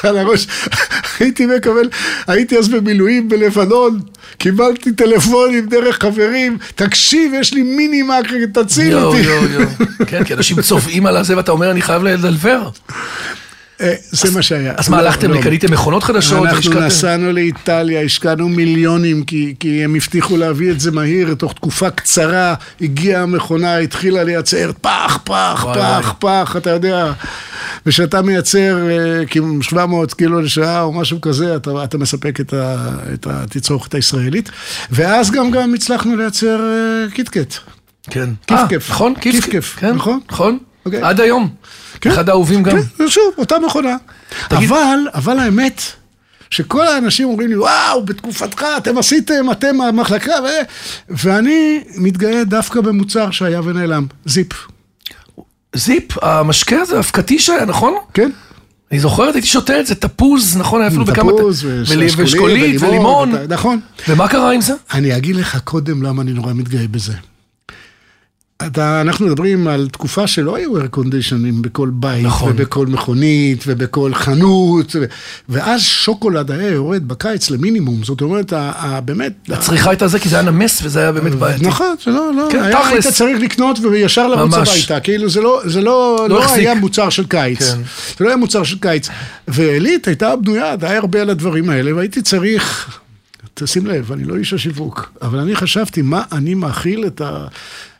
על 0.02 0.18
הראש. 0.18 0.46
הייתי 1.20 1.46
מקבל, 1.46 1.88
הייתי 2.26 2.58
אז 2.58 2.68
במילואים 2.68 3.28
בלבנון, 3.28 4.00
קיבלתי 4.38 4.92
טלפונים 4.92 5.66
דרך 5.68 6.02
חברים, 6.02 6.58
תקשיב, 6.74 7.32
יש 7.34 7.54
לי 7.54 7.62
מינימק, 7.62 8.26
תציל 8.54 8.90
יואו, 8.92 9.04
אותי. 9.04 9.20
יואו, 9.20 9.44
יואו. 9.46 9.66
כן, 10.06 10.24
כי 10.24 10.34
אנשים 10.34 10.62
צובעים 10.62 11.06
על 11.06 11.16
הזה, 11.16 11.36
ואתה 11.36 11.52
אומר, 11.52 11.70
אני 11.70 11.82
חייב 11.82 12.02
לדלבר. 12.02 12.68
אה, 13.80 13.94
זה 14.10 14.30
מה 14.30 14.42
שהיה. 14.42 14.74
אז 14.76 14.88
מה, 14.88 15.02
לא, 15.02 15.06
הלכתם, 15.06 15.30
לא. 15.30 15.42
קניתם 15.42 15.72
מכונות 15.72 16.02
חדשות? 16.02 16.46
אנחנו? 16.46 16.80
נסענו 16.80 17.32
לאיטליה, 17.32 18.02
השקענו 18.02 18.48
מיליונים, 18.48 19.24
כי, 19.24 19.80
הם 19.84 19.94
הבטיחו 19.94 20.36
להביא 20.36 20.70
את 20.70 20.80
זה 20.80 20.90
מהיר, 20.90 21.34
תוך 21.34 21.52
תקופה 21.52 21.90
קצרה 21.90 22.54
הגיעה 22.80 23.22
המכונה, 23.22 23.76
התחילה 23.76 24.24
לייצר 24.24 24.70
פח, 24.80 25.18
פח, 25.24 25.66
פח, 25.74 26.14
פח, 26.18 26.54
אתה 26.56 26.70
יודע. 26.70 27.12
וכשאתה 27.86 28.22
מייצר 28.22 28.88
אה, 28.90 29.26
כאילו 29.26 29.62
700 29.62 30.14
קילו 30.14 30.40
לשעה 30.40 30.82
או 30.82 30.92
משהו 30.92 31.20
כזה, 31.20 31.56
אתה, 31.56 31.84
אתה 31.84 31.98
מספק 31.98 32.40
את, 32.40 32.52
ה, 32.52 32.88
את 33.14 33.26
התצרוכת 33.30 33.94
הישראלית. 33.94 34.50
ואז 34.90 35.30
גם, 35.30 35.50
גם 35.50 35.74
הצלחנו 35.74 36.16
לייצר 36.16 36.60
אה, 36.60 37.10
קיטקט. 37.10 37.54
כן. 38.10 38.30
כיף-כיף. 38.46 38.90
אה, 38.90 38.94
נכון, 38.94 39.14
כיף 39.20 39.44
כיף. 39.44 39.76
כן, 39.78 39.94
נכון? 39.94 40.20
נכון. 40.30 40.58
אוקיי. 40.86 41.02
עד 41.02 41.20
היום. 41.20 41.48
כן. 42.02 42.10
אחד 42.10 42.28
האהובים 42.28 42.62
גם. 42.62 42.76
כן, 42.98 43.08
שוב, 43.08 43.24
אותה 43.38 43.58
מכונה. 43.66 43.96
תגיד- 44.48 44.68
אבל, 44.72 44.98
אבל 45.14 45.38
האמת, 45.38 45.82
שכל 46.50 46.86
האנשים 46.86 47.28
אומרים 47.28 47.48
לי, 47.48 47.56
וואו, 47.58 48.04
בתקופתך 48.04 48.64
אתם 48.76 48.98
עשיתם, 48.98 49.50
אתם 49.52 49.80
המחלקה, 49.80 50.32
ו... 50.44 50.46
ואני 51.08 51.80
מתגאה 51.96 52.44
דווקא 52.44 52.80
במוצר 52.80 53.30
שהיה 53.30 53.60
ונעלם, 53.64 54.06
זיפ. 54.24 54.52
זיפ, 55.74 56.24
המשקה 56.24 56.80
הזה, 56.80 56.96
האבקתי 56.96 57.38
שהיה, 57.38 57.64
נכון? 57.64 57.94
כן? 58.14 58.30
אני 58.92 59.00
זוכרת, 59.00 59.34
הייתי 59.34 59.48
שותה 59.48 59.80
את 59.80 59.86
זה, 59.86 59.94
תפוז, 59.94 60.56
נכון, 60.56 60.80
היה 60.80 60.88
אפילו 60.88 61.04
בכמה... 61.04 61.32
תפוז, 61.32 61.64
ואשכולית, 61.64 62.82
ולימון, 62.82 63.32
נכון. 63.48 63.80
ומה 64.08 64.28
קרה 64.28 64.52
עם 64.52 64.60
זה? 64.60 64.72
אני 64.94 65.16
אגיד 65.16 65.36
לך 65.36 65.58
קודם 65.64 66.02
למה 66.02 66.22
אני 66.22 66.32
נורא 66.32 66.52
מתגאה 66.52 66.88
בזה. 66.90 67.12
אתה, 68.66 69.00
אנחנו 69.00 69.26
מדברים 69.26 69.68
על 69.68 69.88
תקופה 69.92 70.26
שלא 70.26 70.56
היו 70.56 70.80
air 70.80 70.96
conditioning 70.96 71.60
בכל 71.60 71.90
בית, 71.92 72.24
נכון. 72.26 72.52
ובכל 72.52 72.86
מכונית, 72.86 73.64
ובכל 73.66 74.14
חנות, 74.14 74.96
ו... 75.00 75.04
ואז 75.48 75.82
שוקולד 75.82 76.50
היה 76.50 76.68
יורד 76.68 77.08
בקיץ 77.08 77.50
למינימום, 77.50 78.02
זאת 78.04 78.20
אומרת, 78.20 78.52
ה, 78.52 78.72
ה, 78.76 79.00
באמת... 79.00 79.32
הצריכה 79.48 79.90
הייתה 79.90 80.08
זה, 80.08 80.18
כי 80.18 80.28
זה 80.28 80.36
היה 80.40 80.50
נמס 80.50 80.80
וזה 80.82 81.00
היה 81.00 81.12
באמת 81.12 81.34
בעייתי. 81.34 81.66
נכון, 81.66 81.94
זה 82.04 82.10
לא, 82.10 82.34
לא, 82.36 82.48
כן, 82.52 82.62
היה, 82.62 82.80
תכלס. 82.82 82.92
היית 82.92 83.16
צריך 83.16 83.40
לקנות 83.40 83.78
וישר 83.78 84.28
לרוץ. 84.28 84.54
הביתה, 84.54 85.00
כאילו 85.00 85.30
זה 85.30 85.40
לא, 85.40 85.60
זה 85.64 85.80
לא, 85.80 86.26
לא 86.28 86.28
לא. 86.28 86.52
היה 86.52 86.74
מוצר 86.74 87.08
של 87.08 87.26
קיץ, 87.26 87.58
כן. 87.58 87.78
זה 88.18 88.24
לא 88.24 88.28
היה 88.28 88.36
מוצר 88.36 88.62
של 88.62 88.78
קיץ, 88.78 89.08
ועילית 89.48 90.06
הייתה 90.06 90.36
בנויה 90.36 90.76
די 90.76 90.86
הרבה 90.86 91.22
על 91.22 91.30
הדברים 91.30 91.70
האלה, 91.70 91.96
והייתי 91.96 92.22
צריך, 92.22 92.98
תשים 93.54 93.86
לב, 93.86 94.12
אני 94.12 94.24
לא 94.24 94.36
איש 94.36 94.52
השיווק, 94.52 95.12
אבל 95.22 95.38
אני 95.38 95.56
חשבתי 95.56 96.02
מה 96.02 96.22
אני 96.32 96.54
מאכיל 96.54 97.06
את 97.06 97.20
ה... 97.20 97.46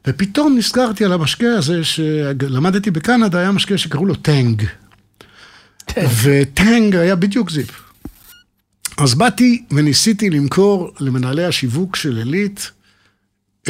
ופתאום 0.07 0.57
נזכרתי 0.57 1.05
על 1.05 1.13
המשקה 1.13 1.53
הזה, 1.59 1.85
שלמדתי 1.85 2.91
בקנדה, 2.91 3.39
היה 3.39 3.53
משקה 3.53 3.79
שקראו 3.79 4.07
לו 4.07 4.15
טנג. 4.15 4.63
וטנג 6.23 6.97
היה 6.97 7.17
בדיוק 7.17 7.51
זיפ. 7.51 7.83
אז 8.99 9.15
באתי 9.15 9.65
וניסיתי 9.71 10.31
למכור 10.31 10.93
למנהלי 11.01 11.45
השיווק 11.45 11.97
של 11.97 12.17
עילית 12.17 12.71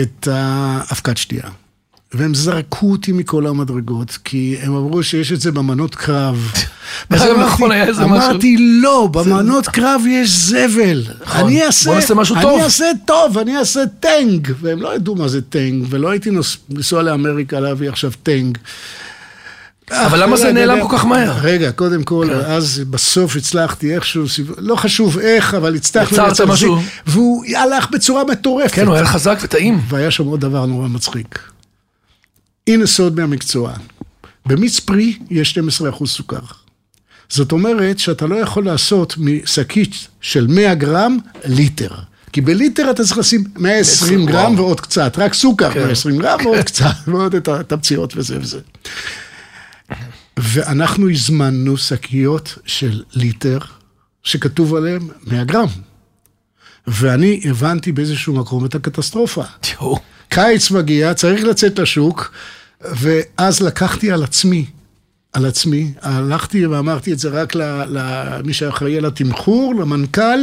את 0.01 0.29
האבקת 0.31 1.16
שתייה. 1.16 1.49
והם 2.14 2.35
זרקו 2.35 2.90
אותי 2.90 3.12
מכל 3.12 3.46
המדרגות, 3.46 4.18
כי 4.25 4.57
הם 4.62 4.77
אמרו 4.77 5.03
שיש 5.03 5.33
את 5.33 5.40
זה 5.40 5.53
במנות 5.53 5.94
קרב. 5.94 6.53
אז 7.11 7.22
אמרתי- 7.22 7.42
נכון. 7.42 7.72
אמרתי, 8.03 8.57
לא, 8.83 9.09
במנות 9.12 9.68
קרב 9.68 10.03
יש 10.09 10.31
זבל. 10.31 11.05
נכון. 11.22 11.40
אני 11.40 11.66
אעשה, 11.66 11.90
בוא 11.90 11.94
נעשה 11.96 12.14
משהו 12.14 12.35
אני 12.37 12.42
טוב." 12.44 12.61
אעשה 12.62 12.85
טוב, 13.05 13.38
אני 13.38 13.57
אעשה 13.59 13.81
טנג. 14.01 14.48
והם 14.61 14.83
לא 14.83 14.94
ידעו 14.94 15.14
מה 15.14 15.29
זה 15.29 15.42
טנג, 15.42 15.85
ולא 15.90 16.11
הייתי 16.11 16.31
לנסוע 16.70 17.03
לאמריקה 17.03 17.61
להביא 17.61 17.88
עכשיו 17.88 18.11
טנג. 18.22 18.59
אבל 19.92 20.22
למה 20.22 20.37
זה 20.37 20.53
נעלם. 20.53 20.88
כל 20.88 20.96
כך 20.98 21.05
מהר? 21.07 21.33
רגע, 21.42 21.72
קודם 21.72 22.03
כל, 22.03 22.31
אז 22.31 22.83
בסוף 22.90 23.37
הצלחתי 23.37 23.94
איכשהו, 23.94 24.25
לא 24.59 24.77
חשוב 24.77 25.18
איך, 25.18 25.55
אבל 25.55 25.75
הצלחנו 25.75 26.14
יצרת 26.16 26.27
לייצר 26.27 26.46
משהו. 26.46 26.79
והוא 27.07 27.44
הלך 27.57 27.90
בצורה 27.90 28.25
מטורפת. 28.25 28.75
כן, 28.75 28.87
הוא 28.87 28.94
היה 28.94 29.07
חזק 29.07 29.38
וטעים. 29.42 29.81
והיה 29.88 30.11
שם 30.11 30.25
עוד 30.27 30.40
דבר 30.40 30.66
נורא 30.66 30.88
מצחיק. 30.88 31.38
הנה 32.66 32.87
סוד 32.87 33.20
מהמקצוע. 33.20 33.72
במיץ 34.46 34.81
פרי 34.81 35.18
יש 35.31 35.59
12% 35.59 36.07
סוכר. 36.07 36.38
זאת 37.29 37.53
אומרת 37.53 37.98
שאתה 37.98 38.27
לא 38.27 38.35
יכול 38.35 38.64
לעשות 38.64 39.14
משקית 39.18 40.09
של 40.20 40.46
100 40.46 40.75
גרם 40.75 41.18
ליטר. 41.44 41.94
כי 42.33 42.40
בליטר 42.40 42.90
אתה 42.90 43.05
צריך 43.05 43.18
לשים 43.18 43.44
120 43.57 44.27
גרם 44.27 44.35
וואו. 44.35 44.57
ועוד 44.57 44.81
קצת, 44.81 45.18
רק 45.18 45.35
סוכר, 45.35 45.72
כן. 45.72 45.81
120 45.81 46.18
גרם 46.18 46.46
ועוד 46.46 46.64
קצת, 46.64 46.94
ועוד 47.07 47.35
את 47.35 47.48
התמציות 47.48 48.16
וזה 48.16 48.38
וזה. 48.40 48.61
ואנחנו 50.37 51.11
הזמנו 51.11 51.77
שקיות 51.77 52.59
של 52.64 53.03
ליטר, 53.14 53.59
שכתוב 54.22 54.75
עליהן 54.75 55.09
100 55.27 55.44
גרם. 55.44 55.68
ואני 56.87 57.40
הבנתי 57.44 57.92
באיזשהו 57.92 58.35
מקום 58.35 58.64
את 58.64 58.75
הקטסטרופה. 58.75 59.44
קיץ 60.35 60.71
מגיע, 60.71 61.14
צריך 61.14 61.45
לצאת 61.45 61.79
לשוק, 61.79 62.33
ואז 62.81 63.61
לקחתי 63.61 64.12
על 64.12 64.23
עצמי, 64.23 64.66
על 65.33 65.47
עצמי, 65.47 65.92
הלכתי 66.03 66.66
ואמרתי 66.66 67.12
את 67.12 67.18
זה 67.18 67.29
רק 67.29 67.53
למי 67.88 68.53
שאחראי 68.53 68.99
על 68.99 69.05
התמחור, 69.05 69.75
למנכ"ל, 69.75 70.40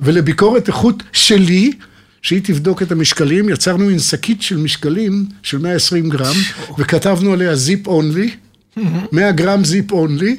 ולביקורת 0.00 0.68
איכות 0.68 1.02
שלי, 1.12 1.72
שהיא 2.22 2.40
תבדוק 2.44 2.82
את 2.82 2.92
המשקלים, 2.92 3.48
יצרנו 3.48 3.84
מין 3.86 3.98
שקית 3.98 4.42
של 4.42 4.56
משקלים 4.56 5.26
של 5.42 5.58
120 5.58 6.10
גרם, 6.10 6.36
וכתבנו 6.78 7.32
עליה 7.32 7.54
זיפ 7.54 7.86
אונלי. 7.86 8.30
100 9.12 9.32
גרם 9.32 9.64
זיפ 9.64 9.92
אונלי, 9.92 10.36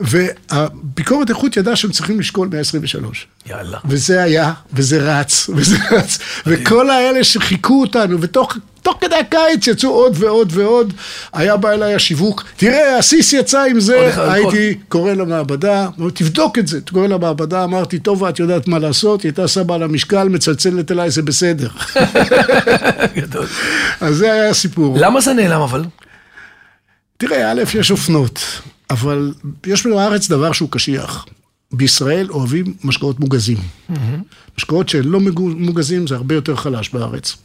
והביקורת 0.00 1.30
איכות 1.30 1.56
ידעה 1.56 1.76
שהם 1.76 1.90
צריכים 1.90 2.20
לשקול 2.20 2.48
123. 2.52 3.26
יאללה. 3.46 3.78
וזה 3.84 4.22
היה, 4.22 4.52
וזה 4.72 4.98
רץ, 5.00 5.46
וזה 5.56 5.76
רץ. 5.90 6.18
וכל 6.46 6.90
האלה 6.90 7.24
שחיכו 7.24 7.80
אותנו, 7.80 8.20
ותוך 8.20 8.56
תוך 8.82 8.96
כדי 9.00 9.14
הקיץ 9.16 9.66
יצאו 9.66 9.90
עוד 9.90 10.16
ועוד 10.18 10.52
ועוד. 10.54 10.92
היה 11.32 11.56
בא 11.56 11.70
אליי 11.70 11.94
השיווק, 11.94 12.44
תראה, 12.56 12.98
הסיס 12.98 13.32
יצא 13.32 13.64
עם 13.70 13.80
זה, 13.80 14.10
הייתי 14.32 14.78
קורא 14.88 15.12
למעבדה, 15.12 15.88
תבדוק 16.14 16.58
את 16.58 16.68
זה. 16.68 16.80
קורא 16.92 17.06
למעבדה, 17.06 17.64
אמרתי, 17.64 17.98
טוב, 17.98 18.22
ואת 18.22 18.38
יודעת 18.38 18.68
מה 18.68 18.78
לעשות, 18.78 19.22
היא 19.22 19.28
הייתה 19.28 19.48
שמה 19.48 19.74
על 19.74 19.82
המשקל, 19.82 20.28
מצלצלת 20.28 20.90
אליי, 20.90 21.10
זה 21.10 21.22
בסדר. 21.22 21.68
גדול. 23.16 23.46
אז 24.00 24.16
זה 24.16 24.32
היה 24.32 24.48
הסיפור. 24.48 24.96
למה 24.98 25.20
זה 25.20 25.32
נעלם 25.32 25.60
אבל? 25.60 25.84
תראה, 27.28 27.52
א', 27.52 27.62
יש 27.78 27.90
אופנות, 27.90 28.44
אבל 28.90 29.32
יש 29.66 29.86
בארץ 29.86 30.28
דבר 30.28 30.52
שהוא 30.52 30.70
קשיח. 30.70 31.26
בישראל 31.72 32.30
אוהבים 32.30 32.74
משקאות 32.84 33.20
מוגזים. 33.20 33.58
משקאות 34.58 34.88
שלא 34.88 35.20
מוגזים 35.36 36.06
זה 36.06 36.14
הרבה 36.14 36.34
יותר 36.34 36.56
חלש 36.56 36.90
בארץ. 36.90 37.36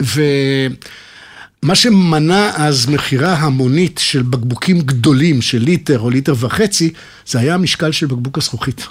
ומה 0.00 1.74
שמנע 1.74 2.50
אז 2.54 2.86
מכירה 2.86 3.34
המונית 3.34 3.98
של 3.98 4.22
בקבוקים 4.22 4.80
גדולים 4.80 5.42
של 5.42 5.58
ליטר 5.58 5.98
או 5.98 6.10
ליטר 6.10 6.34
וחצי, 6.38 6.92
זה 7.26 7.38
היה 7.38 7.54
המשקל 7.54 7.92
של 7.92 8.06
בקבוק 8.06 8.38
הזכוכית. 8.38 8.86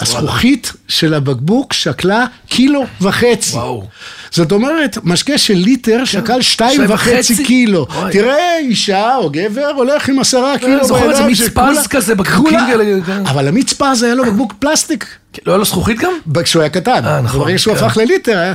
הזכוכית 0.00 0.72
של 0.88 1.14
הבקבוק 1.14 1.72
שקלה 1.72 2.24
קילו 2.48 2.84
וחצי. 3.00 3.56
וואו. 3.56 3.86
זאת 4.30 4.52
אומרת, 4.52 4.98
משקה 5.04 5.38
של 5.38 5.54
ליטר 5.54 6.04
שקל 6.04 6.42
שתיים 6.42 6.80
וחצי 6.88 7.32
וחצי? 7.32 7.44
קילו. 7.44 7.86
תראה, 8.12 8.58
אישה 8.58 9.16
או 9.16 9.30
גבר 9.32 9.70
הולך 9.76 10.08
עם 10.08 10.18
עשרה 10.18 10.58
קילו 10.58 10.78
אני 10.78 10.84
זוכר 10.86 10.98
את 11.00 11.16
זה, 11.16 11.22
בידיים, 11.22 11.26
מיץ 11.26 11.38
שכולה- 11.38 11.80
פז 11.80 11.86
כזה, 11.86 12.14
בקבוקים 12.14 12.58
כאלה, 12.70 12.84
כן. 13.06 13.26
אבל 13.26 13.48
המיץ 13.48 13.72
פז 13.72 14.02
היה 14.02 14.14
לו 14.14 14.24
בקבוק 14.24 14.52
פלסטיק. 14.58 15.06
לא 15.46 15.52
היה 15.52 15.58
לו 15.58 15.64
זכוכית 15.64 15.98
גם? 15.98 16.12
כשהוא 16.44 16.60
היה 16.60 16.70
קטן. 16.70 17.04
אה, 17.04 17.20
נכון, 17.20 17.40
ברגע 17.40 17.58
שהוא 17.58 17.74
כן. 17.76 17.84
הפך 17.84 17.96
לליטר, 17.96 18.38
היה- 18.38 18.54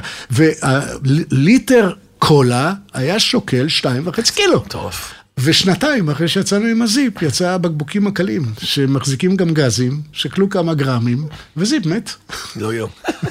וליטר 1.31 1.91
קולה 2.19 2.73
היה 2.93 3.19
שוקל 3.19 3.67
שתיים 3.67 4.01
וחצי 4.07 4.33
קילו. 4.33 4.61
מטורף. 4.65 5.13
ושנתיים 5.39 6.09
אחרי 6.09 6.27
שיצאנו 6.27 6.65
עם 6.65 6.81
הזיפ, 6.81 7.21
יצא 7.21 7.49
הבקבוקים 7.49 8.07
הקלים, 8.07 8.45
שמחזיקים 8.59 9.35
גם 9.35 9.53
גזים, 9.53 10.01
שקלו 10.11 10.49
כמה 10.49 10.73
גרמים, 10.73 11.27
וזיפ 11.57 11.85
מת. 11.85 12.09
לא 12.55 12.73
יום. 12.73 12.89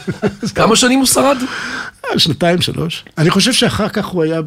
כמה 0.55 0.77
שנים 0.77 0.99
הוא 0.99 1.07
שרד? 1.07 1.37
אה, 2.05 2.19
שנתיים, 2.19 2.61
שלוש. 2.61 3.05
אני 3.19 3.31
חושב 3.31 3.53
שאחר 3.53 3.89
כך 3.89 4.07
הוא 4.07 4.23
היה. 4.23 4.41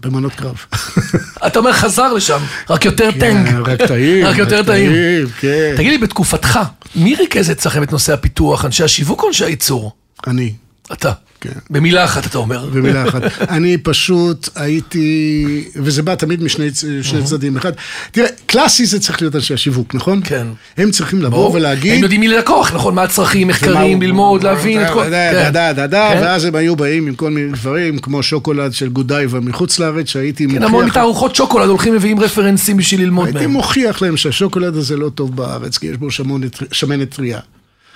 במנות 0.00 0.32
קרב. 0.32 0.56
אתה 1.46 1.58
אומר 1.58 1.72
חזר 1.72 2.12
לשם, 2.12 2.40
רק 2.70 2.84
יותר. 2.84 3.10
כן, 3.20 3.44
רק 3.66 3.82
טעים. 3.82 4.26
רק 4.26 4.38
יותר 4.38 4.62
טעים. 4.62 4.92
כן. 5.40 5.74
תגיד 5.76 5.90
לי, 5.92 5.98
בתקופתך, 5.98 6.58
מי 6.96 7.14
ריכז 7.14 7.50
אצלכם 7.50 7.82
את 7.82 7.92
נושא 7.92 8.12
הפיתוח, 8.12 8.64
אנשי 8.64 8.84
השיווק 8.84 9.22
או 9.22 9.28
אנשי 9.28 9.44
הייצור? 9.44 9.92
אני. 10.26 10.52
אתה. 10.92 11.12
כן. 11.40 11.50
במילה 11.70 12.04
אחת 12.04 12.26
אתה 12.26 12.38
אומר. 12.38 12.66
במילה 12.66 13.08
אחת. 13.08 13.22
אני 13.56 13.78
פשוט 13.78 14.48
הייתי, 14.54 15.64
וזה 15.76 16.02
בא 16.02 16.14
תמיד 16.14 16.42
משני 16.42 16.68
שני 17.02 17.22
צדדים. 17.24 17.56
אחד, 17.56 17.72
תראה, 18.10 18.28
קלאסי 18.46 18.86
זה 18.86 19.00
צריך 19.00 19.22
להיות 19.22 19.36
אנשי 19.36 19.54
השיווק, 19.54 19.94
נכון? 19.94 20.20
כן. 20.24 20.46
הם 20.76 20.90
צריכים 20.90 21.22
לבוא. 21.22 21.54
ולהגיד... 21.54 21.92
הם 21.94 22.02
יודעים 22.02 22.20
מי 22.20 22.28
הלקוח, 22.28 22.74
נכון? 22.74 22.94
מה 22.94 23.02
הצרכים, 23.02 23.48
מחקרים, 23.48 24.02
ללמוד, 24.02 24.42
להבין 24.42 24.82
את 24.82 24.90
כל... 24.92 25.10
דה, 25.10 25.32
כן. 25.32 25.52
דה, 25.52 25.86
דה, 25.86 26.10
כן. 26.14 26.20
ואז 26.22 26.44
הם 26.44 26.54
היו 26.54 26.76
באים 26.76 27.06
עם 27.06 27.14
כל 27.14 27.30
מיני 27.30 27.52
דברים, 27.52 27.98
כמו 27.98 28.22
שוקולד 28.22 28.72
של 28.72 28.88
גודייבה 28.88 29.40
מחוץ 29.40 29.78
לארץ, 29.78 30.08
שהייתי 30.08 30.46
כן, 30.48 30.62
המון 30.62 30.70
מוכיח... 30.70 30.88
מתערוכות 30.88 31.36
שוקולד 31.36 31.68
הולכים 31.68 31.94
מביאים 31.94 32.20
רפרנסים 32.20 32.76
בשביל 32.76 33.00
ללמוד 33.02 33.26
הייתי 33.26 33.40
מהם. 33.40 33.50
מוכיח 33.50 34.02
להם 34.02 34.16
שהשוקולד 34.16 34.76
הזה 34.76 34.96
לא 34.96 35.08
טוב 35.08 35.36
בארץ, 35.36 35.78
כי 35.78 35.86
יש 35.86 35.96
בו 35.96 36.08
שמנת 36.72 37.14
טריה. 37.14 37.38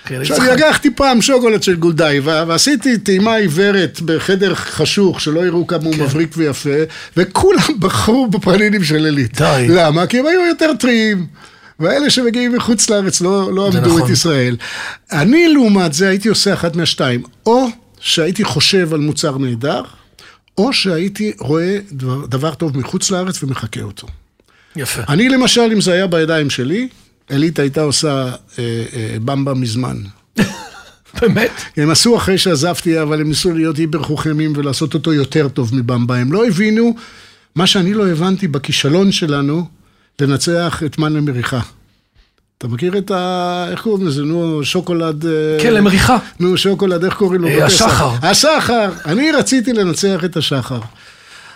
כן, 0.05 0.21
עכשיו, 0.21 0.37
לקחתי 0.53 0.89
פעם 0.91 1.21
שוקולד 1.21 1.63
של 1.63 1.75
גודייבה, 1.75 2.43
ועשיתי 2.47 2.97
טעימה 2.97 3.35
עיוורת 3.35 4.01
בחדר 4.01 4.55
חשוך, 4.55 5.21
שלא 5.21 5.45
יראו 5.45 5.67
כמה 5.67 5.79
כן. 5.79 5.85
הוא 5.85 5.95
מבריק 5.95 6.33
ויפה, 6.37 6.69
וכולם 7.17 7.59
בחרו 7.79 8.27
בפרלינים 8.27 8.83
של 8.83 9.05
עילית. 9.05 9.37
די. 9.41 9.67
למה? 9.69 10.07
כי 10.07 10.19
הם 10.19 10.25
היו 10.25 10.45
יותר 10.45 10.71
טריים. 10.79 11.27
ואלה 11.79 12.09
שמגיעים 12.09 12.55
מחוץ 12.55 12.89
לארץ 12.89 13.21
לא, 13.21 13.53
לא 13.53 13.65
עמדו 13.67 13.79
נכון. 13.79 14.01
את 14.01 14.09
ישראל. 14.09 14.57
אני, 15.11 15.47
לעומת 15.47 15.93
זה, 15.93 16.09
הייתי 16.09 16.29
עושה 16.29 16.53
אחת 16.53 16.75
מהשתיים. 16.75 17.23
או 17.45 17.67
שהייתי 17.99 18.43
חושב 18.43 18.93
על 18.93 18.99
מוצר 18.99 19.37
נהדר, 19.37 19.83
או 20.57 20.73
שהייתי 20.73 21.33
רואה 21.39 21.77
דבר, 21.91 22.25
דבר 22.25 22.53
טוב 22.53 22.77
מחוץ 22.77 23.11
לארץ 23.11 23.43
ומחקה 23.43 23.81
אותו. 23.81 24.07
יפה. 24.75 25.01
אני 25.09 25.29
למשל, 25.29 25.69
אם 25.73 25.81
זה 25.81 25.93
היה 25.93 26.07
בידיים 26.07 26.49
שלי, 26.49 26.87
עילית 27.29 27.59
הייתה 27.59 27.81
עושה 27.81 28.25
אה, 28.59 28.83
אה, 28.93 29.17
במבה 29.25 29.53
מזמן. 29.53 29.97
באמת? 31.21 31.51
הם 31.77 31.89
עשו 31.89 32.17
אחרי 32.17 32.37
שעזבתי, 32.37 33.01
אבל 33.01 33.21
הם 33.21 33.27
ניסו 33.27 33.51
להיות 33.51 33.77
היבר 33.77 34.03
חוכמים 34.03 34.53
ולעשות 34.55 34.93
אותו 34.93 35.13
יותר 35.13 35.47
טוב 35.47 35.75
מבמבה. 35.75 36.17
הם 36.17 36.33
לא 36.33 36.47
הבינו 36.47 36.95
מה 37.55 37.67
שאני 37.67 37.93
לא 37.93 38.07
הבנתי 38.07 38.47
בכישלון 38.47 39.11
שלנו 39.11 39.65
לנצח 40.21 40.83
את 40.85 40.97
מן 40.97 41.13
למריחה. 41.13 41.59
אתה 42.57 42.67
מכיר 42.67 42.97
את 42.97 43.11
ה... 43.11 43.65
איך 43.71 43.81
קוראים 43.81 44.07
לזה? 44.07 44.21
נו, 44.21 44.63
שוקולד... 44.63 45.25
אה, 45.25 45.31
כן, 45.61 45.73
למריחה. 45.73 46.17
נו, 46.39 46.57
שוקולד, 46.57 47.03
איך 47.03 47.13
קוראים 47.13 47.41
לו? 47.41 47.47
אה? 47.47 47.65
השחר. 47.65 48.11
השחר. 48.21 48.89
אני 49.05 49.31
רציתי 49.31 49.73
לנצח 49.73 50.23
את 50.25 50.37
השחר. 50.37 50.79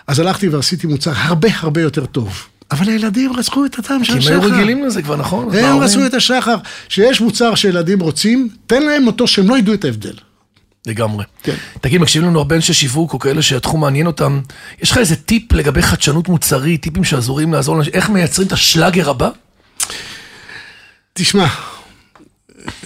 אז 0.07 0.19
הלכתי 0.19 0.47
ועשיתי 0.49 0.87
מוצר 0.87 1.11
הרבה 1.15 1.49
הרבה 1.59 1.81
יותר 1.81 2.05
טוב. 2.05 2.47
אבל 2.71 2.89
הילדים 2.89 3.33
רצחו 3.33 3.65
את 3.65 3.79
הטעם 3.79 4.03
של 4.03 4.13
כי 4.13 4.19
השחר. 4.19 4.33
הם 4.33 4.41
היו 4.41 4.53
רגילים 4.53 4.85
לזה 4.85 5.01
כבר, 5.01 5.15
נכון? 5.15 5.55
הם 5.55 5.77
רצו 5.77 6.05
את 6.05 6.13
השחר. 6.13 6.55
שיש 6.89 7.21
מוצר 7.21 7.55
שילדים 7.55 7.99
רוצים, 7.99 8.49
תן 8.67 8.83
להם 8.83 9.07
אותו 9.07 9.27
שהם 9.27 9.49
לא 9.49 9.57
ידעו 9.57 9.73
את 9.73 9.85
ההבדל. 9.85 10.13
לגמרי. 10.85 11.25
כן. 11.43 11.55
תגיד, 11.81 12.01
מקשיבים 12.01 12.29
לנו 12.29 12.39
הרבה 12.39 12.55
אנשי 12.55 12.73
שיווק 12.73 13.13
או 13.13 13.19
כאלה 13.19 13.41
שהתחום 13.41 13.81
מעניין 13.81 14.07
אותם. 14.07 14.41
יש 14.81 14.91
לך 14.91 14.97
איזה 14.97 15.15
טיפ 15.15 15.53
לגבי 15.53 15.81
חדשנות 15.81 16.29
מוצרית, 16.29 16.81
טיפים 16.81 17.03
שעזורים 17.03 17.53
לעזור 17.53 17.75
לאנשים, 17.75 17.93
איך 17.93 18.09
מייצרים 18.09 18.47
את 18.47 18.53
השלאגר 18.53 19.09
הבא? 19.09 19.29
תשמע, 21.13 21.47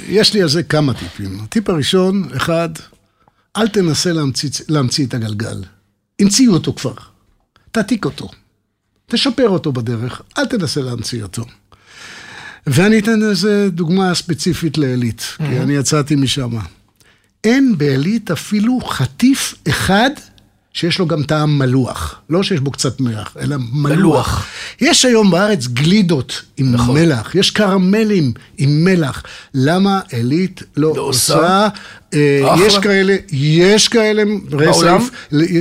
יש 0.07 0.33
לי 0.33 0.41
על 0.41 0.47
זה 0.47 0.63
כמה 0.63 0.93
טיפים. 0.93 1.39
הטיפ 1.43 1.69
הראשון, 1.69 2.29
אחד, 2.37 2.69
אל 3.57 3.67
תנסה 3.67 4.11
להמציא, 4.11 4.49
להמציא 4.69 5.05
את 5.05 5.13
הגלגל. 5.13 5.63
המציאו 6.19 6.53
אותו 6.53 6.73
כבר. 6.73 6.93
תעתיק 7.71 8.05
אותו. 8.05 8.29
תשפר 9.11 9.49
אותו 9.49 9.71
בדרך, 9.71 10.21
אל 10.37 10.45
תנסה 10.45 10.81
להמציא 10.81 11.23
אותו. 11.23 11.45
ואני 12.67 12.99
אתן 12.99 13.19
לזה 13.19 13.69
דוגמה 13.69 14.15
ספציפית 14.15 14.77
לעילית, 14.77 15.37
כי 15.37 15.59
אני 15.59 15.73
יצאתי 15.73 16.15
משם. 16.15 16.49
אין 17.43 17.77
בעילית 17.77 18.31
אפילו 18.31 18.79
חטיף 18.81 19.55
אחד 19.69 20.09
שיש 20.73 20.99
לו 20.99 21.07
גם 21.07 21.23
טעם 21.23 21.59
מלוח. 21.59 22.21
לא 22.29 22.43
שיש 22.43 22.59
בו 22.59 22.71
קצת 22.71 22.99
מלח, 22.99 23.35
אלא 23.39 23.55
מלוח. 23.57 23.97
מלוח. 23.97 24.45
יש 24.81 25.05
היום 25.05 25.31
בארץ 25.31 25.67
גלידות 25.67 26.41
עם 26.57 26.71
נכון. 26.71 26.97
מלח, 26.97 27.35
יש 27.35 27.51
קרמלים 27.51 28.33
עם 28.57 28.83
מלח. 28.83 29.23
למה 29.53 29.99
עילית 30.11 30.63
לא, 30.77 30.93
לא 30.95 31.01
עושה? 31.01 31.35
עושה? 31.35 31.67
אה. 32.13 32.55
יש 32.65 32.77
כאלה, 32.77 33.15
יש 33.31 33.87
כאלה, 33.87 34.23
בעולם? 34.49 35.01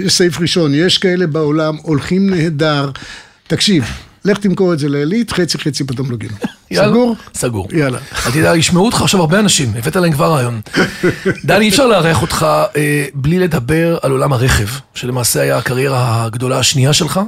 סעיף 0.09 0.41
ראשון, 0.41 0.75
יש 0.75 0.99
כאלה 0.99 1.27
בעולם, 1.27 1.77
הולכים 1.83 2.31
נהדר. 2.31 2.91
תקשיב, 3.51 3.85
לך 4.25 4.39
תמכור 4.39 4.73
את 4.73 4.79
זה 4.79 4.89
לעילית, 4.89 5.33
חצי 5.33 5.59
חצי 5.59 5.85
בתמלוגים. 5.85 6.31
יאללה. 6.71 6.89
סגור? 6.89 7.17
סגור. 7.35 7.69
יאללה. 7.73 7.99
אל 8.27 8.33
תדע, 8.33 8.57
ישמעו 8.57 8.87
אותך 8.87 9.03
עכשיו 9.03 9.21
הרבה 9.21 9.39
אנשים, 9.39 9.73
הבאת 9.77 9.97
להם 9.97 10.13
כבר 10.13 10.33
רעיון. 10.33 10.61
דני, 11.45 11.65
אי 11.65 11.69
אפשר 11.69 11.87
לארח 11.87 12.23
אותך 12.23 12.47
אה, 12.77 13.05
בלי 13.15 13.39
לדבר 13.39 13.99
על 14.03 14.11
עולם 14.11 14.33
הרכב, 14.33 14.67
שלמעשה 14.95 15.41
היה 15.41 15.59
הקריירה 15.59 16.25
הגדולה 16.25 16.59
השנייה 16.59 16.93
שלך. 16.93 17.21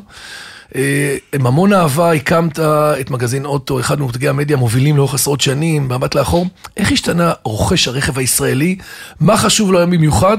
אה, 0.77 1.17
עם 1.35 1.47
המון 1.47 1.73
אהבה 1.73 2.13
הקמת 2.13 2.59
את 3.01 3.11
מגזין 3.11 3.45
אוטו, 3.45 3.81
אחד 3.81 4.01
ממותגי 4.01 4.29
המדיה 4.29 4.57
המובילים 4.57 4.97
לאורך 4.97 5.15
עשרות 5.15 5.41
שנים, 5.41 5.89
במבט 5.89 6.15
לאחור. 6.15 6.47
איך 6.77 6.93
השתנה 6.93 7.33
רוכש 7.45 7.89
הרכב 7.89 8.19
הישראלי? 8.19 8.77
מה 9.21 9.37
חשוב 9.37 9.73
לו 9.73 9.79
היום 9.79 9.91
במיוחד? 9.91 10.39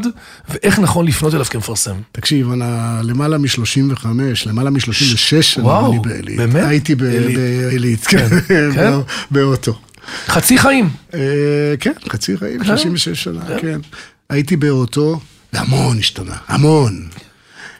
ואיך 0.49 0.79
נכון 0.79 1.07
לפנות 1.07 1.33
אליו 1.33 1.45
כמפרסם? 1.45 1.95
תקשיב, 2.11 2.51
אני 2.51 2.63
למעלה 3.03 3.37
מ-35, 3.37 4.05
למעלה 4.45 4.69
מ-36 4.69 4.81
שנים 5.41 5.65
וואו, 5.65 5.91
אני 5.91 5.99
בעילית. 5.99 6.37
באמת? 6.37 6.63
הייתי 6.67 6.95
ב- 6.95 7.03
עילית. 7.03 7.37
בעילית, 7.37 8.05
כן, 8.05 8.27
כן? 8.47 8.69
בא- 8.75 8.99
באוטו. 9.31 9.79
חצי 10.27 10.57
חיים. 10.57 10.89
אה, 11.13 11.19
כן, 11.79 11.91
חצי 12.09 12.37
חיים, 12.37 12.59
כן? 12.59 12.65
36 12.65 13.23
שנה, 13.23 13.41
כן. 13.61 13.79
הייתי 14.29 14.55
באוטו, 14.57 15.19
והמון 15.53 15.99
השתנה, 15.99 16.35
המון. 16.47 17.07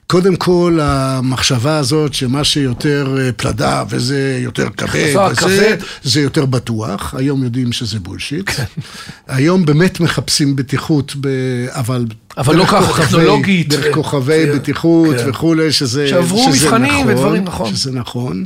קודם 0.08 0.36
כל, 0.36 0.80
המחשבה 0.82 1.78
הזאת 1.78 2.14
שמה 2.14 2.44
שיותר 2.44 3.16
אה, 3.20 3.32
פלדה 3.32 3.84
וזה 3.90 4.38
יותר 4.42 4.70
כבד, 4.70 5.16
חזק, 5.16 5.44
וזה. 5.46 5.76
זה 6.04 6.22
יותר 6.22 6.46
בטוח, 6.46 7.14
היום 7.18 7.44
יודעים 7.44 7.72
שזה 7.72 8.00
בולשיט. 8.00 8.52
היום 9.28 9.66
באמת 9.66 10.00
מחפשים 10.00 10.56
בטיחות, 10.56 11.14
ב... 11.22 11.28
אבל... 11.70 12.06
אבל 12.38 12.56
לא 12.56 12.66
ככה, 12.66 13.04
טכנולוגית. 13.04 13.70
דרך 13.70 13.86
ו- 13.90 13.94
כוכבי 13.94 14.44
כן, 14.46 14.56
בטיחות 14.58 15.16
כן. 15.18 15.30
וכולי, 15.30 15.72
שזה 15.72 16.08
שעברו 16.08 16.52
שזה 16.54 16.66
מבחנים 16.66 16.94
נכון, 16.94 17.08
ודברים, 17.08 17.44
נכון. 17.44 17.76
שזה 17.76 17.92
נכון. 17.92 18.46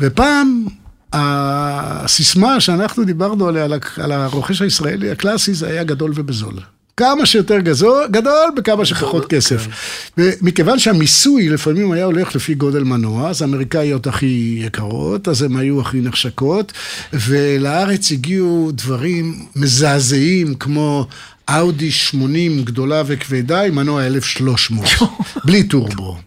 ופעם, 0.00 0.64
הסיסמה 1.12 2.60
שאנחנו 2.60 3.04
דיברנו 3.04 3.48
עליה, 3.48 3.66
על 3.96 4.12
הרוכש 4.12 4.62
הישראלי 4.62 5.10
הקלאסי, 5.10 5.54
זה 5.54 5.68
היה 5.68 5.84
גדול 5.84 6.12
ובזול. 6.14 6.54
כמה 6.96 7.26
שיותר 7.26 7.60
גזול, 7.60 8.06
גדול 8.10 8.50
בכמה 8.56 8.84
שפחות 8.84 9.26
כסף. 9.26 9.66
ומכיוון 10.18 10.78
שהמיסוי 10.78 11.48
לפעמים 11.48 11.92
היה 11.92 12.04
הולך 12.04 12.34
לפי 12.34 12.54
גודל 12.54 12.82
מנוע, 12.82 13.30
אז 13.30 13.42
האמריקאיות 13.42 14.06
הכי 14.06 14.60
יקרות, 14.66 15.28
אז 15.28 15.42
הן 15.42 15.56
היו 15.56 15.80
הכי 15.80 16.00
נחשקות, 16.00 16.72
ולארץ 17.12 18.12
הגיעו 18.12 18.70
דברים 18.74 19.46
מזעזעים 19.56 20.54
כמו... 20.54 21.06
אאודי 21.56 21.90
80 21.90 22.64
גדולה 22.64 23.02
וכבדה 23.06 23.62
עם 23.62 23.74
מנוע 23.74 24.06
1300, 24.06 24.88
בלי 25.46 25.62
טורבו. 25.62 26.18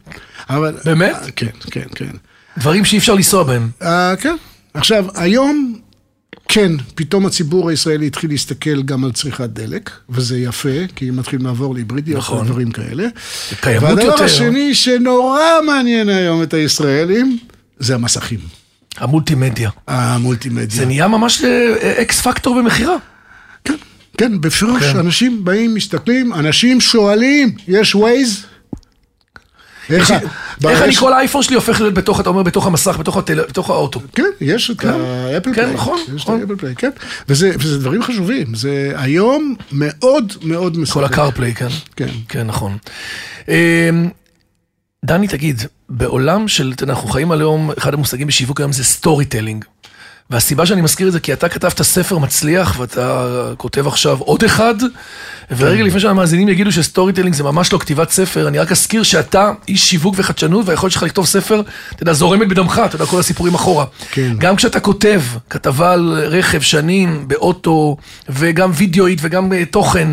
אבל... 0.50 0.76
באמת? 0.86 1.16
כן, 1.36 1.48
כן, 1.72 1.86
כן. 1.96 2.12
דברים 2.58 2.86
שאי 2.86 2.98
אפשר 2.98 3.14
לנסוע 3.14 3.44
בהם. 3.44 3.70
אה, 3.82 4.16
כן. 4.16 4.36
עכשיו, 4.74 5.06
היום, 5.16 5.73
כן, 6.48 6.72
פתאום 6.96 7.26
הציבור 7.26 7.70
הישראלי 7.70 8.08
התחיל 8.08 8.30
להסתכל 8.30 8.82
גם 8.84 9.04
על 9.04 9.12
צריכת 9.12 9.50
דלק, 9.50 9.90
וזה 10.10 10.38
יפה, 10.40 10.88
כי 10.96 11.12
מתחילים 11.12 11.46
לעבור 11.46 11.76
להיברידיות 11.76 12.18
נכון. 12.18 12.46
ודברים 12.46 12.72
כאלה. 12.72 13.08
קיימות 13.62 13.84
והדבר 13.84 14.04
יותר. 14.04 14.24
השני 14.24 14.76
שנורא 14.76 15.42
מעניין 15.66 16.10
היום 16.10 16.44
את 16.44 16.54
הישראלים, 16.54 17.38
זה 17.80 17.96
המסכים. 17.96 18.40
המולטימדיה. 18.98 19.70
המולטימדיה. 19.88 20.78
זה 20.78 20.86
נהיה 20.86 21.08
ממש 21.08 21.44
אה, 21.44 22.02
אקס 22.02 22.22
פקטור 22.22 22.62
במכירה. 22.62 22.96
כן, 23.64 23.76
כן, 24.18 24.42
בפירוש, 24.42 24.84
כן. 24.84 25.00
אנשים 25.00 25.46
באים, 25.46 25.74
מסתכלים, 25.74 26.34
אנשים 26.34 26.82
שואלים, 26.82 27.56
יש 27.68 27.96
ווייז? 27.96 28.46
איך 29.90 30.12
אני 30.82 30.96
כל 30.96 31.14
האייפון 31.14 31.44
שלי 31.44 31.56
הופך 31.56 31.82
להיות 31.82 31.94
בתוך, 31.94 32.20
אתה 32.20 32.30
אומר, 32.30 32.44
בתוך 32.44 32.68
המסך, 32.68 32.98
בתוך 33.50 33.70
האוטו. 33.70 34.00
כן, 34.16 34.24
יש 34.42 34.72
את 34.72 34.86
ה 34.86 34.97
Apple 34.97 35.54
כן, 35.54 35.62
Play. 35.64 35.74
נכון, 35.74 36.00
יש 36.00 36.24
את 36.24 36.30
נכון. 36.30 36.42
ה 36.42 36.44
Apple 36.44 36.56
Play, 36.56 36.76
כן. 36.76 36.90
וזה 37.30 37.52
וזה 37.60 37.80
דברים 37.80 38.04
חשובים. 38.04 38.56
זה 38.56 38.92
היום 38.96 39.56
מאוד 39.72 40.34
מאוד 40.42 40.78
מסוכן. 40.78 41.00
כל 41.00 41.06
ה 41.06 41.11
CarPlay, 41.11 41.54
כן. 41.54 41.68
כן. 41.96 42.10
כן, 42.30 42.48
נכון. 42.48 42.78
אמ, 43.48 43.54
דני, 45.06 45.28
תגיד, 45.28 45.62
בעולם 45.90 46.48
של, 46.48 46.74
אנחנו 46.84 47.10
חיים 47.10 47.32
על 47.32 47.40
היום, 47.40 47.72
אחד 47.78 47.94
המושגים 47.94 48.28
בשיווק 48.28 48.60
היום 48.60 48.72
זה 48.72 48.84
storytelling. 48.84 49.66
והסיבה 50.30 50.66
שאני 50.66 50.82
מזכיר 50.82 51.08
את 51.08 51.14
זה, 51.14 51.20
כי 51.20 51.34
אתה 51.34 51.50
כתבת 51.50 51.82
ספר 51.82 52.18
מצליח, 52.18 52.80
ואתה 52.80 53.28
כותב 53.58 53.88
עכשיו 53.88 54.18
עוד 54.20 54.44
אחד, 54.44 54.76
ורגע 55.52 55.84
לפני 55.84 56.00
שהמאזינים 56.00 56.50
יגידו 56.50 56.72
ש 56.72 57.14
storytelling 57.14 57.34
זה 57.34 57.44
ממש 57.44 57.74
לא 57.74 57.78
כתיבת 57.78 58.10
ספר, 58.10 58.48
אני 58.48 58.60
רק 58.60 58.72
אזכיר 58.72 59.04
שאתה 59.04 59.52
איש 59.68 59.90
שיווק 59.90 60.16
וחדשנות, 60.18 60.66
והיכולת 60.68 60.94
שלך 60.94 61.04
לכתוב 61.04 61.26
ספר, 61.26 61.62
אתה 61.96 62.04
יודע, 62.04 62.14
זורמת 62.14 62.48
בדמך, 62.48 62.82
אתה 62.86 62.96
יודע, 62.96 63.06
כל 63.06 63.20
הסיפורים 63.20 63.54
אחורה. 63.54 63.86
כן. 64.12 64.34
גם 64.38 64.56
כשאתה 64.56 64.80
כותב 64.80 65.22
כתבה 65.50 65.94
על 65.94 66.20
רכב 66.28 66.62
שנים, 66.62 67.28
באוטו, 67.28 67.98
וגם 68.30 68.72
וידאואית 68.74 69.20
וגם 69.22 69.54
אה, 69.54 69.66
תוכן, 69.66 70.10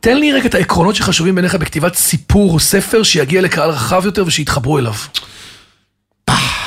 תן 0.00 0.16
לי 0.16 0.32
רגע 0.32 0.46
את 0.46 0.54
העקרונות 0.54 0.94
שחשובים 0.94 1.34
בעיניך 1.34 1.54
בכתיבת 1.54 1.94
סיפור 1.94 2.52
או 2.52 2.60
ספר 2.60 3.02
שיגיע 3.02 3.42
לקהל 3.42 3.70
רחב 3.70 4.02
יותר 4.04 4.24
ושיתחברו 4.26 4.78
אליו. 4.78 4.94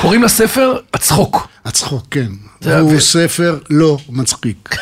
קוראים 0.02 0.24
לספר 0.24 0.78
הצחוק. 0.94 1.48
הצחוק, 1.66 2.08
כן. 2.12 2.28
הוא 2.64 2.96
ו- 2.96 3.02
ספר 3.02 3.60
לא 3.70 3.98
מצחיק. 4.10 4.76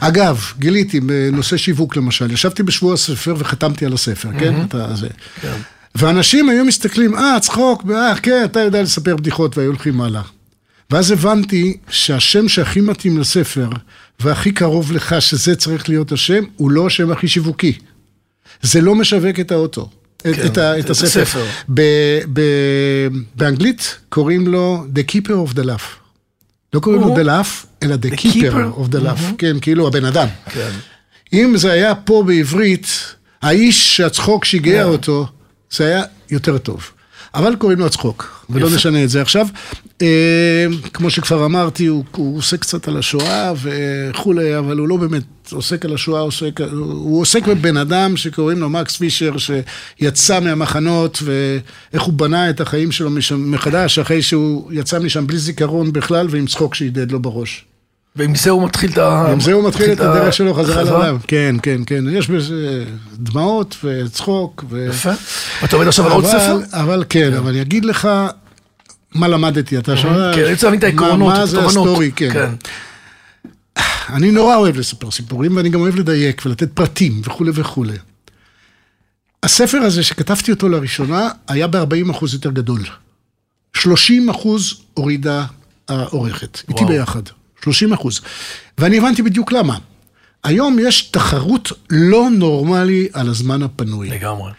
אגב, 0.00 0.52
גיליתי 0.58 1.00
בנושא 1.00 1.56
שיווק 1.56 1.96
למשל, 1.96 2.32
ישבתי 2.32 2.62
בשבוע 2.62 2.94
הספר 2.94 3.34
וחתמתי 3.38 3.86
על 3.86 3.92
הספר, 3.92 4.28
כן? 4.38 4.62
אתה 4.62 4.94
זה. 4.94 5.08
ואנשים 5.94 6.48
היו 6.48 6.64
מסתכלים, 6.64 7.14
אה, 7.14 7.40
צחוק, 7.40 7.84
אה, 7.90 8.14
כן, 8.22 8.42
אתה 8.44 8.60
יודע 8.60 8.82
לספר 8.82 9.16
בדיחות, 9.16 9.58
והיו 9.58 9.68
הולכים 9.68 10.00
הלאה. 10.00 10.22
ואז 10.90 11.10
הבנתי 11.10 11.76
שהשם 11.90 12.48
שהכי 12.48 12.80
מתאים 12.80 13.18
לספר, 13.18 13.68
והכי 14.20 14.52
קרוב 14.52 14.92
לך 14.92 15.22
שזה 15.22 15.56
צריך 15.56 15.88
להיות 15.88 16.12
השם, 16.12 16.44
הוא 16.56 16.70
לא 16.70 16.86
השם 16.86 17.10
הכי 17.10 17.28
שיווקי. 17.28 17.78
זה 18.62 18.80
לא 18.80 18.94
משווק 18.94 19.40
את 19.40 19.52
האוטו. 19.52 19.90
כן, 20.18 20.46
את, 20.46 20.58
ה- 20.58 20.78
את 20.78 20.84
את 20.84 20.90
הספר. 20.90 21.22
הספר. 21.22 21.44
ב, 21.74 21.80
ב, 22.32 22.40
באנגלית 23.34 23.96
קוראים 24.08 24.46
לו 24.48 24.84
The 24.94 25.10
Keeper 25.12 25.50
of 25.50 25.54
the 25.54 25.62
Laugh. 25.64 25.82
לא 26.74 26.80
קוראים 26.80 27.00
לו. 27.02 27.16
The 27.16 27.26
Laugh, 27.26 27.66
אלא 27.82 27.94
The, 27.94 28.06
The 28.12 28.18
Keeper, 28.18 28.78
of 28.80 28.92
the 28.92 29.00
Laugh. 29.04 29.34
כן, 29.38 29.56
כאילו 29.60 29.86
הבן 29.86 30.04
אדם. 30.04 30.26
כן. 30.50 30.70
אם 31.32 31.52
זה 31.56 31.72
היה 31.72 31.94
פה 31.94 32.24
בעברית, 32.26 32.86
האיש 33.42 33.96
שהצחוק 33.96 34.44
שיגע 34.44 34.82
כן. 34.84 34.88
אותו, 34.88 35.26
זה 35.70 35.86
היה 35.86 36.02
יותר 36.30 36.58
טוב. 36.58 36.90
אבל 37.36 37.56
קוראים 37.56 37.78
לו 37.78 37.86
הצחוק, 37.86 38.44
ולא. 38.50 38.70
נשנה 38.74 39.04
את 39.04 39.10
זה 39.10 39.22
עכשיו. 39.22 39.46
אה, 40.02 40.66
כמו 40.92 41.10
שכבר 41.10 41.44
אמרתי, 41.44 41.86
הוא, 41.86 42.04
הוא 42.16 42.38
עוסק 42.38 42.60
קצת 42.60 42.88
על 42.88 42.96
השואה 42.96 43.52
וכולי, 43.62 44.58
אבל 44.58 44.78
הוא 44.78 44.88
לא 44.88 44.96
באמת 44.96 45.22
עוסק 45.52 45.84
על 45.84 45.94
השואה, 45.94 46.20
עוסק, 46.20 46.60
הוא 46.72 47.20
עוסק 47.20 47.46
בבן 47.46 47.76
אדם 47.76 48.16
שקוראים 48.16 48.58
לו 48.58 48.70
מקס 48.70 48.96
פישר, 48.96 49.32
שיצא 49.38 50.40
מהמחנות, 50.40 51.22
ואיך 51.24 52.02
הוא 52.02 52.14
בנה 52.14 52.50
את 52.50 52.60
החיים 52.60 52.92
שלו 52.92 53.10
מחדש, 53.38 53.98
אחרי 53.98 54.22
שהוא 54.22 54.72
יצא 54.72 54.98
משם 54.98 55.26
בלי 55.26 55.38
זיכרון 55.38 55.92
בכלל, 55.92 56.26
ועם 56.30 56.46
צחוק 56.46 56.74
שהדהד 56.74 57.12
לו 57.12 57.20
בראש. 57.20 57.64
ועם 58.16 58.34
זה 58.34 58.50
הוא 58.50 58.64
מתחיל 58.64 58.90
את 58.90 58.98
ה... 58.98 59.32
עם 59.32 59.40
זה 59.40 59.52
הוא 59.52 59.68
מתחיל 59.68 59.92
את 59.92 60.00
הדרך 60.00 60.34
שלו 60.34 60.54
חזרה. 60.54 60.82
לעולם. 60.82 61.18
כן, 61.26 61.56
כן, 61.62 61.80
כן. 61.86 62.04
יש 62.10 62.30
בזה 62.30 62.84
דמעות 63.12 63.76
וצחוק. 63.84 64.64
ו... 64.70 64.86
יפה. 64.90 65.10
ואתה 65.62 65.76
עובד 65.76 65.88
עכשיו 65.88 66.06
על 66.06 66.12
עוד 66.12 66.26
ספר? 66.26 66.58
אבל 66.72 67.04
כן, 67.08 67.32
אבל 67.34 67.48
אני 67.48 67.62
אגיד 67.62 67.84
לך 67.84 68.08
מה 69.14 69.28
למדתי. 69.28 69.78
אתה 69.78 69.96
שואל... 69.96 70.34
כן, 70.34 70.44
אני 70.44 70.52
רוצה 70.52 70.66
להבין 70.66 70.78
את 70.78 70.84
העקרונות, 70.84 71.34
מה 71.34 71.46
זה. 71.46 71.64
ה 71.64 71.71
story, 71.71 72.10
כן. 72.16 72.50
אני 74.08 74.30
נורא 74.30 74.56
אוהב 74.56 74.76
לספר 74.76 75.10
סיפורים, 75.10 75.56
ואני 75.56 75.68
גם 75.68 75.80
אוהב 75.80 75.96
לדייק 75.96 76.42
ולתת 76.46 76.72
פרטים 76.72 77.20
וכולי 77.24 77.50
וכולי. 77.54 77.96
הספר 79.42 79.78
הזה, 79.78 80.02
שכתבתי 80.02 80.50
אותו 80.50 80.68
לראשונה, 80.68 81.28
היה 81.48 81.66
ב-40 81.66 82.10
אחוז 82.10 82.34
יותר 82.34 82.50
גדול. 82.50 82.80
30 83.72 84.30
אחוז 84.30 84.74
הורידה 84.94 85.44
העורכת, 85.88 86.60
איתי. 86.68 86.84
ביחד. 86.84 87.22
30 87.66 87.92
אחוז. 87.92 88.20
ואני 88.78 88.98
הבנתי 88.98 89.22
בדיוק 89.22 89.52
למה. 89.52 89.78
היום 90.44 90.78
יש 90.80 91.02
תחרות 91.02 91.72
לא 91.90 92.28
נורמלי 92.30 93.08
על 93.12 93.28
הזמן 93.28 93.62
הפנוי. 93.62 94.08
לגמרי. 94.08 94.50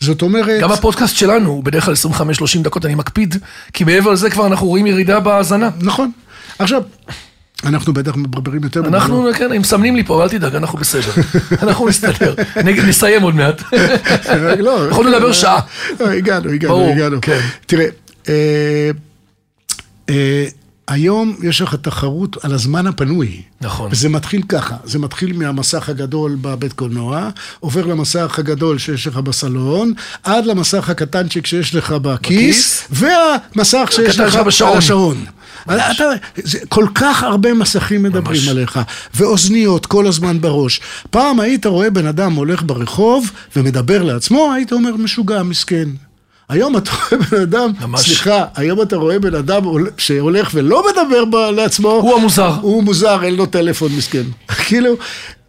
זאת 0.00 0.22
אומרת... 0.22 0.60
גם 0.60 0.72
הפודקאסט 0.72 1.16
שלנו 1.16 1.50
הוא 1.50 1.64
בדרך 1.64 1.84
כלל 1.84 1.94
25-30 1.94 2.24
דקות, 2.62 2.84
אני 2.84 2.94
מקפיד, 2.94 3.36
כי 3.72 3.84
מעבר 3.84 4.10
לזה 4.10 4.30
כבר 4.30 4.46
אנחנו 4.46 4.66
רואים 4.66 4.86
ירידה 4.86 5.20
בהאזנה. 5.20 5.70
נכון. 5.80 6.10
עכשיו, 6.58 6.82
אנחנו 7.64 7.92
בטח 7.92 8.16
מברברים 8.16 8.64
יותר. 8.64 8.80
אנחנו, 8.80 9.26
כן, 9.38 9.52
הם 9.52 9.60
מסמנים 9.60 9.96
לי 9.96 10.04
פה, 10.04 10.22
אל 10.22 10.28
תדאג, 10.28 10.54
אנחנו 10.54 10.78
בסדר. 10.78 11.12
אנחנו 11.62 11.88
נסתדר. 11.88 12.34
נסיים 12.64 13.22
עוד 13.22 13.34
מעט. 13.34 13.62
לא, 14.66 14.86
יכולנו 14.90 15.10
לדבר 15.10 15.32
שעה. 15.32 15.60
לא, 16.00 16.10
הגענו, 16.10 16.50
הגענו, 16.50 16.88
הגענו. 16.88 17.18
כן. 17.22 17.40
תראה, 17.66 17.86
אה, 18.28 18.90
אה, 20.08 20.46
היום 20.90 21.36
יש 21.42 21.60
לך 21.60 21.74
תחרות 21.74 22.44
על 22.44 22.54
הזמן 22.54 22.86
הפנוי. 22.86 23.42
נכון. 23.60 23.88
וזה 23.92 24.08
מתחיל 24.08 24.42
ככה, 24.48 24.76
זה 24.84 24.98
מתחיל 24.98 25.32
מהמסך 25.32 25.88
הגדול 25.88 26.36
בבית 26.40 26.72
קולנוע, 26.72 27.28
עובר 27.60 27.86
למסך 27.86 28.38
הגדול 28.38 28.78
שיש 28.78 29.06
לך 29.06 29.16
בסלון, 29.16 29.92
עד 30.22 30.46
למסך 30.46 30.90
הקטנצ'יק 30.90 31.46
שיש 31.46 31.74
לך 31.74 31.92
בכיס, 31.92 32.82
בכיס. 32.90 33.06
והמסך 33.54 33.88
שיש 33.92 34.20
לך 34.20 34.36
בשעון. 34.36 34.72
על 34.72 34.78
השעון. 34.78 35.24
אתה, 35.64 36.04
זה, 36.36 36.58
כל 36.68 36.86
כך 36.94 37.22
הרבה 37.22 37.54
מסכים 37.54 38.02
מדברים 38.02 38.40
ממש. 38.40 38.48
עליך, 38.48 38.80
ואוזניות 39.14 39.86
כל 39.86 40.06
הזמן 40.06 40.40
בראש. 40.40 40.80
פעם 41.10 41.40
היית 41.40 41.66
רואה 41.66 41.90
בן 41.90 42.06
אדם 42.06 42.32
הולך 42.32 42.62
ברחוב 42.62 43.30
ומדבר 43.56 44.02
לעצמו, 44.02 44.52
היית 44.54 44.72
אומר 44.72 44.96
משוגע, 44.96 45.42
מסכן. 45.42 45.88
היום 46.50 46.76
אתה 46.76 46.90
רואה 46.90 47.22
בן 47.30 47.40
אדם, 47.42 47.70
ממש. 47.80 48.00
סליחה, 48.00 48.44
היום 48.54 48.82
אתה 48.82 48.96
רואה 48.96 49.18
בן 49.18 49.34
אדם 49.34 49.64
הול- 49.64 49.90
שהולך 49.98 50.50
ולא 50.54 50.84
מדבר 50.90 51.50
לעצמו, 51.50 51.88
הוא 51.88 52.14
המוזר. 52.16 52.54
הוא 52.60 52.82
מוזר, 52.84 53.22
אין 53.24 53.34
לו 53.34 53.46
טלפון 53.46 53.92
מסכן. 53.96 54.22
כאילו, 54.66 54.94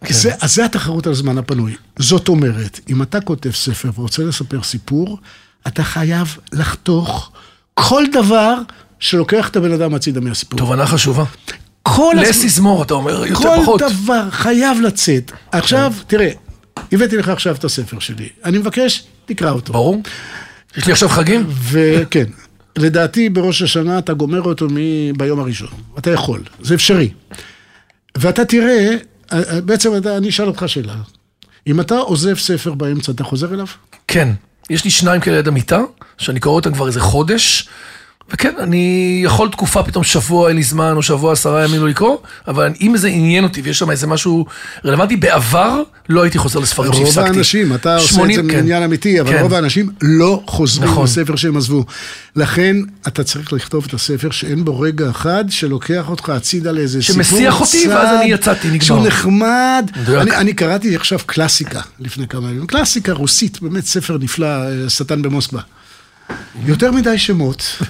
זה, 0.08 0.32
אז 0.40 0.54
זה 0.54 0.64
התחרות 0.64 1.06
על 1.06 1.12
הזמן 1.12 1.38
הפנוי. 1.38 1.74
זאת 1.98 2.28
אומרת, 2.28 2.80
אם 2.88 3.02
אתה 3.02 3.20
כותב 3.20 3.50
ספר 3.50 3.90
ורוצה 3.98 4.22
לספר 4.22 4.62
סיפור, 4.62 5.18
אתה 5.66 5.82
חייב 5.84 6.36
לחתוך 6.52 7.30
כל 7.74 8.04
דבר 8.12 8.54
שלוקח 9.00 9.48
את 9.48 9.56
הבן 9.56 9.72
אדם 9.72 9.94
הצידה 9.94 10.20
מהסיפור. 10.20 10.58
תובנה 10.58 10.86
חשובה. 10.86 11.24
כל 11.82 12.12
הזמן- 12.18 12.28
לס 12.28 12.44
יזמור, 12.44 12.82
אתה 12.82 12.94
אומר, 12.94 13.26
יותר 13.26 13.40
כל 13.42 13.56
פחות. 13.62 13.82
כן. 13.82 13.88
דבר 13.88 14.30
חייב 14.30 14.80
לצאת. 14.80 15.32
עכשיו, 15.52 15.92
תראה, 16.06 16.30
הבאתי 16.92 17.16
לך 17.16 17.28
עכשיו 17.28 17.54
את 17.54 17.64
הספר 17.64 17.98
שלי. 17.98 18.28
אני 18.44 18.58
מבקש, 18.58 19.02
תקרא 19.26 19.50
אותו. 19.50 19.72
ברור. 19.72 20.02
יש 20.76 20.86
לי 20.86 20.92
עכשיו 20.92 21.08
חגים? 21.08 21.46
וכן, 21.70 22.24
לדעתי 22.76 23.28
בראש 23.28 23.62
השנה 23.62 23.98
אתה 23.98 24.12
גומר 24.12 24.42
אותו 24.42 24.66
מ- 24.70 25.12
ביום 25.18 25.40
הראשון. 25.40 25.68
אתה 25.98 26.10
יכול, 26.10 26.40
זה 26.60 26.74
אפשרי. 26.74 27.10
ואתה 28.18 28.44
תראה, 28.44 28.88
בעצם 29.64 29.96
אתה, 29.96 30.16
אני 30.16 30.28
אשאל 30.28 30.46
אותך 30.46 30.64
שאלה. 30.66 30.94
אם 31.66 31.80
אתה 31.80 31.98
עוזב 31.98 32.38
ספר 32.38 32.74
באמצע, 32.74 33.12
אתה 33.12 33.24
חוזר 33.24 33.54
אליו? 33.54 33.66
כן. 34.08 34.28
יש 34.70 34.84
לי 34.84 34.90
שניים 34.90 35.20
כאלה 35.20 35.36
ליד 35.36 35.48
המיטה, 35.48 35.80
שאני 36.18 36.40
קורא 36.40 36.54
אותם 36.54 36.74
כבר 36.74 36.86
איזה 36.86 37.00
חודש, 37.00 37.68
וכן, 38.34 38.52
אני 38.58 39.20
יכול 39.24 39.48
תקופה, 39.48 39.82
פתאום 39.82 40.04
שבוע 40.04 40.48
אין 40.48 40.56
לי 40.56 40.62
זמן, 40.62 40.92
או 40.96 41.02
שבוע 41.02 41.32
עשרה 41.32 41.64
ימים 41.64 41.80
לא 41.80 41.88
לקרוא, 41.88 42.16
אבל 42.48 42.72
אם 42.80 42.96
זה 42.96 43.08
עניין 43.08 43.44
אותי 43.44 43.60
ויש 43.60 43.78
שם 43.78 43.90
איזה 43.90 44.06
משהו 44.06 44.46
רלוונטי, 44.84 45.16
בעבר 45.16 45.82
לא 46.08 46.22
הייתי 46.22 46.38
חוזר 46.38 46.60
לספרים 46.60 46.92
רוב 46.92 47.04
שהפסקתי. 47.04 47.28
האנשים, 47.28 47.74
אתה 47.74 47.94
עושה 47.94 48.06
את 48.06 48.10
80, 48.10 48.46
זה 48.46 48.52
כן. 48.52 48.56
מעניין 48.56 48.82
אמיתי, 48.82 49.20
אבל 49.20 49.32
כן. 49.32 49.42
רוב 49.42 49.54
האנשים 49.54 49.90
לא 50.02 50.42
חוזרים 50.46 50.90
נכון. 50.90 51.04
לספר 51.04 51.36
שהם 51.36 51.56
עזבו. 51.56 51.84
לכן, 52.36 52.76
אתה 53.06 53.24
צריך 53.24 53.52
לכתוב 53.52 53.84
את 53.88 53.94
הספר 53.94 54.30
שאין 54.30 54.64
בו 54.64 54.80
רגע 54.80 55.10
אחד 55.10 55.44
שלוקח 55.48 56.04
אותך 56.08 56.28
הצידה 56.28 56.72
לאיזה 56.72 57.02
סיפור 57.02 57.22
שמסיח 57.22 57.60
אותי, 57.60 57.88
ואז 57.88 58.20
אני 58.20 58.30
יצאתי, 58.30 58.68
נגמר. 58.68 58.84
שהוא 58.84 59.06
נחמד. 59.06 59.90
אני, 60.08 60.36
אני 60.36 60.52
קראתי 60.52 60.96
עכשיו 60.96 61.18
קלאסיקה 61.26 61.80
לפני 62.00 62.28
כמה 62.28 62.50
ימים, 62.50 62.66
קלאסיקה 62.66 63.12
רוסית, 63.12 63.62
באמת 63.62 63.86
ספר 63.86 64.18
נפלא, 64.18 64.46
אה, 64.46 64.90
שטן 64.90 65.22
במוסקבה. 65.22 65.60
יותר 66.66 66.92
מדי 66.92 67.18
שמות. 67.18 67.82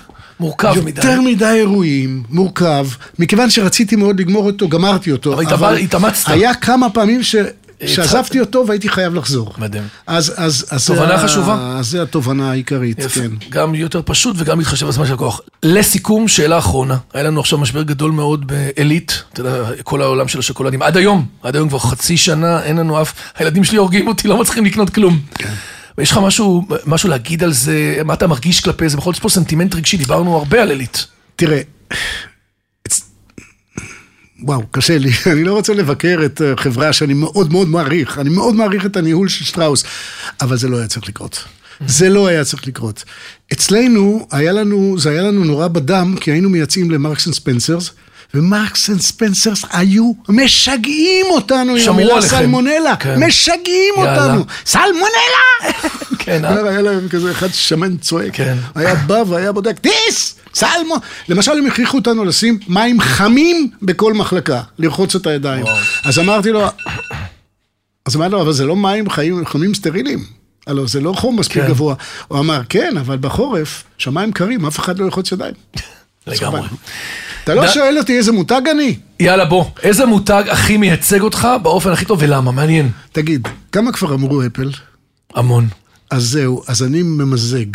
מורכב 0.42 0.74
מדי. 0.84 1.00
יותר 1.00 1.20
מדי 1.20 1.44
אירועים, 1.54 2.22
מורכב, 2.30 2.86
מכיוון 3.18 3.50
שרציתי 3.50 3.96
מאוד 3.96 4.20
לגמור 4.20 4.46
אותו, 4.46 4.68
גמרתי 4.68 5.12
אותו. 5.12 5.32
אבל 5.34 5.76
התאמ- 5.76 5.84
התאמצת. 5.84 6.28
היה 6.28 6.54
כמה 6.54 6.90
פעמים 6.90 7.22
ש... 7.22 7.36
שעזבתי 7.86 8.40
אותו 8.40 8.64
והייתי 8.66 8.88
חייב 8.88 9.14
לחזור. 9.14 9.52
מדהים. 9.58 9.82
אז, 10.06 10.32
אז, 10.36 10.66
אז 10.70 10.86
תובנה 10.86 11.16
זה 11.18 11.24
חשובה. 11.24 11.76
אז 11.78 11.86
זה 11.86 12.02
התובנה 12.02 12.50
העיקרית, 12.50 12.98
יפה. 12.98 13.20
כן. 13.20 13.30
גם 13.50 13.74
יותר 13.74 14.00
פשוט 14.04 14.36
וגם 14.38 14.58
להתחשב 14.58 14.86
בזמן 14.86 15.06
של 15.06 15.14
הכוח. 15.14 15.40
לסיכום, 15.62 16.28
שאלה 16.28 16.58
אחרונה. 16.58 16.96
היה 17.14 17.22
לנו 17.24 17.40
עכשיו 17.40 17.58
משבר 17.58 17.82
גדול 17.82 18.10
מאוד 18.10 18.46
בעילית, 18.46 19.22
אתה 19.32 19.40
יודע, 19.40 19.52
כל 19.82 20.02
העולם 20.02 20.28
של 20.28 20.38
השוקולדים. 20.38 20.82
עד 20.82 20.96
היום, 20.96 21.26
עד 21.42 21.56
היום 21.56 21.68
כבר 21.68 21.78
חצי 21.78 22.16
שנה, 22.16 22.62
אין 22.62 22.76
לנו 22.76 23.02
אף... 23.02 23.12
הילדים 23.38 23.64
שלי 23.64 23.78
הורגים 23.78 24.06
אותי, 24.08 24.28
לא 24.28 24.40
מצליחים 24.40 24.64
לקנות 24.64 24.90
כלום. 24.90 25.18
ויש 25.98 26.10
לך 26.10 26.18
משהו, 26.18 26.66
משהו 26.86 27.08
להגיד 27.08 27.44
על 27.44 27.52
זה, 27.52 27.98
מה 28.04 28.14
אתה 28.14 28.26
מרגיש 28.26 28.60
כלפי 28.60 28.88
זה? 28.88 28.96
בכל 28.96 29.10
זאת 29.10 29.14
יש 29.16 29.20
פה 29.22 29.28
סנטימנט 29.28 29.74
רגשי, 29.74 29.96
דיברנו 29.96 30.36
הרבה 30.36 30.62
על 30.62 30.70
עילית. 30.70 31.06
תראה, 31.36 31.60
אצ- 32.88 33.02
וואו, 34.42 34.62
קשה 34.70 34.98
לי, 34.98 35.10
אני 35.32 35.44
לא 35.44 35.52
רוצה 35.54 35.74
לבקר 35.74 36.20
את 36.24 36.42
אה, 36.42 36.52
חברה 36.56 36.92
שאני 36.92 37.14
מאוד 37.14 37.52
מאוד 37.52 37.68
מעריך, 37.68 38.18
אני 38.18 38.30
מאוד 38.30 38.54
מעריך 38.54 38.86
את 38.86 38.96
הניהול 38.96 39.28
של 39.28 39.44
שטראוס, 39.44 39.84
אבל 40.40 40.56
זה 40.56 40.68
לא 40.68 40.78
היה 40.78 40.86
צריך 40.86 41.08
לקרות. 41.08 41.44
זה 41.86 42.08
לא 42.08 42.26
היה 42.26 42.44
צריך 42.44 42.66
לקרות. 42.66 43.04
אצלנו, 43.52 44.26
היה 44.30 44.52
לנו, 44.52 44.96
זה 44.98 45.10
היה 45.10 45.22
לנו 45.22 45.44
נורא 45.44 45.68
בדם, 45.68 46.14
כי 46.20 46.30
היינו 46.30 46.50
מייצאים 46.50 46.90
ל 46.90 46.96
Marks 46.96 47.26
and 47.26 47.34
Spencers, 47.34 47.90
ו 48.34 48.44
Marks 48.44 48.90
and 48.90 49.00
Spencers 49.00 49.64
היו 49.72 50.12
משגעים 50.28 51.26
אותנו 51.30 51.76
עם 51.76 51.88
המילה 51.88 52.12
עליכם. 52.12 52.28
סלמונלה. 52.28 52.96
כן. 52.96 53.24
משגעים 53.26 53.94
יאללה. 53.98 54.24
אותנו. 54.24 54.44
סלמונלה! 54.66 55.82
כן, 56.18 56.44
אה? 56.44 56.68
היה 56.68 56.82
להם 56.82 57.08
כזה 57.08 57.30
אחד 57.30 57.48
שמן 57.52 57.96
צועק. 57.96 58.30
כן. 58.32 58.56
היה 58.74 58.94
בא 58.94 59.22
והיה 59.26 59.52
בודק, 59.52 59.76
דיס! 59.82 60.34
סלמון! 60.54 60.98
למשל, 61.28 61.52
הם 61.52 61.66
הכריחו 61.66 61.96
אותנו 61.96 62.24
לשים 62.24 62.58
מים 62.68 63.00
חמים 63.00 63.70
בכל 63.82 64.12
מחלקה, 64.12 64.62
לרחוץ 64.78 65.14
את 65.14 65.26
הידיים. 65.26 65.64
וואו. 65.64 65.76
אז 66.04 66.18
אמרתי 66.18 66.50
לו, 66.50 66.66
אז 68.06 68.16
אמרתי 68.16 68.32
לו, 68.32 68.42
אבל 68.42 68.52
זה 68.52 68.66
לא 68.66 68.76
מים 68.76 69.10
חיים, 69.10 69.46
חמים 69.46 69.74
סטרילים. 69.74 70.24
הלו, 70.66 70.88
זה 70.88 71.00
לא 71.00 71.12
חום 71.12 71.38
מספיק 71.38 71.62
כן. 71.62 71.68
גבוה. 71.68 71.94
הוא 72.28 72.38
אמר, 72.38 72.60
כן, 72.68 72.96
אבל 72.96 73.16
בחורף, 73.16 73.84
שמיים 73.98 74.32
קרים, 74.32 74.66
אף 74.66 74.78
אחד 74.78 74.98
לא 74.98 75.04
ירחוץ 75.04 75.32
ידיים. 75.32 75.54
לגמרי. 76.26 76.60
אתה 77.44 77.54
לא 77.54 77.68
שואל 77.68 77.98
אותי 77.98 78.18
איזה 78.18 78.32
מותג 78.32 78.60
אני? 78.70 78.96
יאללה, 79.20 79.44
בוא. 79.44 79.64
איזה 79.82 80.06
מותג 80.06 80.44
הכי 80.50 80.76
מייצג 80.76 81.20
אותך 81.20 81.48
באופן 81.62 81.90
הכי 81.90 82.04
טוב 82.04 82.18
ולמה? 82.22 82.52
מעניין. 82.52 82.90
תגיד, 83.12 83.48
כמה 83.72 83.92
כבר 83.92 84.14
אמרו 84.14 84.42
אפל? 84.46 84.70
המון. 85.34 85.68
אז 86.10 86.22
זהו, 86.28 86.62
אז 86.68 86.82
אני 86.82 87.02
ממזג. 87.02 87.66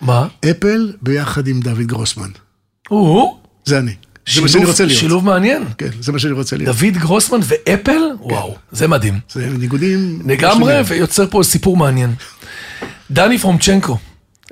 מה? 0.00 0.26
אפל 0.50 0.92
ביחד 1.02 1.48
עם 1.48 1.60
דוד 1.60 1.82
גרוסמן. 1.82 2.28
הוא? 2.88 3.36
זה 3.64 3.78
אני. 3.78 3.94
זה 4.34 4.40
מה 4.40 4.48
שאני 4.48 4.64
רוצה 4.64 4.84
להיות. 4.84 5.00
שילוב 5.00 5.24
מעניין. 5.24 5.64
כן, 5.78 5.88
זה 6.00 6.12
מה 6.12 6.18
שאני 6.18 6.32
רוצה 6.32 6.56
להיות. 6.56 6.76
דוד 6.76 6.94
גרוסמן 6.94 7.40
ואפל? 7.42 8.00
וואו, 8.20 8.54
זה 8.72 8.88
מדהים. 8.88 9.20
זה 9.32 9.48
ניגודים... 9.58 10.22
לגמרי. 10.26 10.74
ויוצר 10.86 11.26
פה 11.30 11.42
סיפור 11.42 11.76
מעניין. 11.76 12.14
דני 13.10 13.38
פרומצ'נקו. 13.38 13.98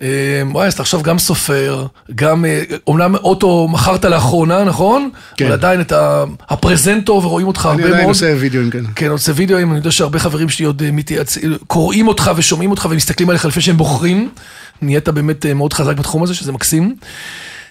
אה, 0.02 0.09
וואי, 0.52 0.66
אז 0.66 0.80
עכשיו 0.80 1.02
גם 1.02 1.18
סופר, 1.18 1.87
גם, 2.14 2.44
אה, 2.44 2.62
אומנם 2.87 3.14
אוטו 3.14 3.68
מכרת 3.68 4.04
לאחרונה, 4.04 4.64
נכון? 4.64 5.11
כן. 5.37 5.44
אבל 5.44 5.52
עדיין 5.52 5.80
אתה 5.80 6.24
הפרזנטור 6.48 7.24
ורואים 7.26 7.46
אותך 7.46 7.68
אני 7.72 7.72
הרבה 7.72 7.85
עדיין 7.85 8.02
מאוד. 8.04 8.09
עושה 8.14 8.35
וידאוים, 8.38 8.70
כן. 8.70 8.85
כן, 8.96 9.11
עושה 9.11 9.33
וידאוים, 9.35 9.70
אני 9.70 9.78
יודע 9.78 9.90
שהרבה 9.90 10.18
חברים 10.18 10.48
שלי 10.48 10.66
עוד 10.66 10.83
אה, 10.83 10.90
מתייעצ... 10.90 11.38
קוראים 11.66 12.09
אותך 12.09 12.30
ושומעים 12.37 12.70
אותך 12.70 12.87
ומסתכלים 12.90 13.30
עליך 13.30 13.44
לפני 13.44 13.62
שהם 13.62 13.76
בוחרים. 13.76 14.28
נהיית 14.83 15.09
באמת 15.09 15.46
אה, 15.46 15.54
מאוד 15.54 15.72
חזק 15.72 15.96
בתחום 15.96 16.22
הזה, 16.22 16.35
שזה 16.35 16.52
מקסים. 16.52 16.96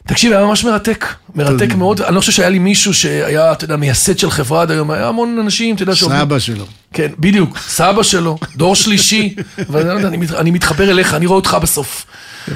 תקשיב, 0.08 0.32
היה 0.34 0.46
ממש 0.46 0.64
מרתק, 0.64 1.06
מרתק 1.36 1.74
מאוד. 1.76 2.02
אני 2.02 2.16
לא 2.16 2.20
חושב 2.20 2.32
שהיה 2.32 2.50
לי 2.50 2.60
מישהו 2.60 2.94
שהיה, 2.94 3.52
אתה 3.52 3.66
יודע, 3.66 3.76
מייסד 3.76 4.18
של 4.20 4.32
חברה 4.32 4.62
עד 4.62 4.72
היום, 4.72 4.92
היה 4.92 5.08
המון 5.08 5.40
אנשים, 5.40 5.76
אתה 5.76 5.84
יודע, 5.84 5.96
שעובדים- 5.96 6.20
סבא 6.22 6.40
שלו. 6.40 6.66
כן, 6.94 7.08
בדיוק, 7.20 7.58
סבא 7.68 8.04
שלו, 8.04 8.38
דור 8.56 8.76
שלישי, 8.76 9.36
אבל 9.70 9.90
אני, 9.90 10.04
לא 10.04 10.08
אני, 10.08 10.18
אני 10.38 10.52
מתחבר 10.52 10.92
אליך, 10.92 11.14
אני 11.14 11.26
רואה 11.26 11.36
אותך 11.36 11.58
בסוף. 11.62 12.06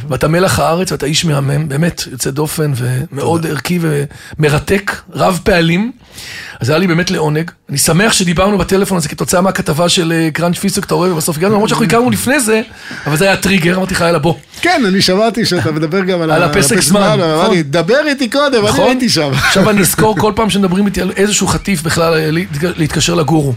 ואתה 0.10 0.28
מלח 0.28 0.60
הארץ 0.60 0.92
ואתה 0.92 1.06
איש 1.06 1.26
מהמם, 1.26 1.70
באמת, 1.70 2.04
יוצא 2.12 2.30
דופן 2.32 2.72
ומאוד 2.76 3.48
ערכי 3.48 3.80
ומרתק, 3.82 4.92
רב 5.14 5.40
פעלים. 5.44 5.92
אז 6.60 6.70
היה 6.70 6.80
לי 6.80 6.88
באמת 6.88 7.12
לעונג. 7.12 7.52
אני 7.70 7.78
שמח 7.78 8.14
שדיברנו 8.14 8.58
בטלפון 8.58 8.98
הזה 8.98 9.10
כתוצאה 9.10 9.42
מהכתבה 9.42 9.90
של 9.90 10.12
אה, 10.12 10.30
קראנץ' 10.34 10.58
פיסטוק, 10.58 10.86
אתה 10.86 10.96
רואה, 10.96 11.14
ובסוף 11.14 11.38
הגענו, 11.38 11.54
למרות 11.54 11.70
שאנחנו 11.70 11.86
הכרנו 11.86 12.10
לפני 12.10 12.40
זה, 12.40 12.62
אבל 13.06 13.18
זה 13.18 13.26
היה 13.26 13.38
טריגר, 13.38 13.76
אמרתי 13.76 13.94
לך, 13.94 14.02
יאללה, 14.02 14.20
בוא. 14.20 14.34
כן, 14.62 14.84
אני 14.88 15.02
שמעתי 15.02 15.46
שאתה 15.46 15.72
מדבר 15.72 16.04
גם 16.04 16.22
על 16.22 16.32
על 16.32 16.44
הפסק 16.44 16.82
זמן, 16.82 17.02
נכון. 17.02 17.22
אמרתי, 17.22 17.64
דבר 17.64 18.08
איתי 18.08 18.30
קודם, 18.30 18.60
אני 18.62 18.70
נכון? 18.70 18.86
הייתי 18.88 19.10
שם. 19.10 19.32
עכשיו 19.34 19.70
אני 19.70 19.82
אזכור 19.82 20.18
כל 20.20 20.32
פעם 20.36 20.50
שמדברים 20.50 20.86
איתי 20.86 21.02
על 21.02 21.12
איזשהו 21.16 21.48
חטיף 21.48 21.82
בכלל 21.82 22.14
אה, 22.14 22.32
להתק- 22.32 22.78
להתקשר 22.78 23.14
לגורו. 23.16 23.54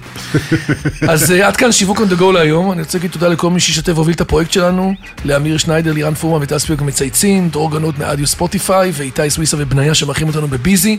אז 1.08 1.32
אה, 1.32 1.46
עד 1.46 1.56
כאן 1.56 1.72
שיווק 1.72 1.98
on 1.98 2.14
the 2.14 2.20
go 2.20 2.32
להיום. 2.34 2.72
אני 2.72 2.80
רוצה 2.82 2.98
להגיד 2.98 3.10
תודה 3.10 3.28
לכל 3.28 3.50
מי 3.50 3.60
שהשתתף 3.60 3.92
והוביל 3.94 4.14
את 4.14 4.20
הפרויקט 4.20 4.52
שלנו. 4.52 4.94
לאמיר 5.24 5.58
שניידר, 5.58 5.92
לירן 5.92 6.14
פורמן 6.14 6.42
וטל 6.42 6.58
ספיוק 6.58 6.82
מצייצים, 6.82 7.48
דרור 7.48 7.70
גנות 7.70 7.98
מאדיו 7.98 8.26
ספוטיפיי, 8.26 8.90
ואיתי 8.94 9.30
סוויסה 9.30 9.56
ובניה 9.60 9.94
שמארחים 9.94 10.28
אותנו 10.28 10.48
בביזי, 10.48 10.98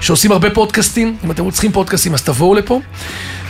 שעושים 0.00 0.32
הרבה 0.32 0.50
פודקאסטים. 0.50 1.16
אם 1.24 1.30
אתם 1.30 1.50
צריכים 1.50 1.72
פודקאסטים 1.72 2.14
אז 2.14 2.22
תבואו 2.22 2.54
לפה. 2.54 2.80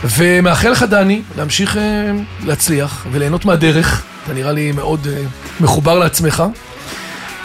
ומאחל 0.03 0.69
לך, 0.69 0.83
דני, 0.83 1.21
להמשיך 1.37 1.77
אה, 1.77 2.11
להצליח 2.45 3.05
וליהנות 3.11 3.45
מהדרך. 3.45 4.03
אתה 4.23 4.33
נראה 4.33 4.51
לי 4.51 4.71
מאוד 4.71 5.07
אה, 5.11 5.23
מחובר 5.59 5.99
לעצמך. 5.99 6.43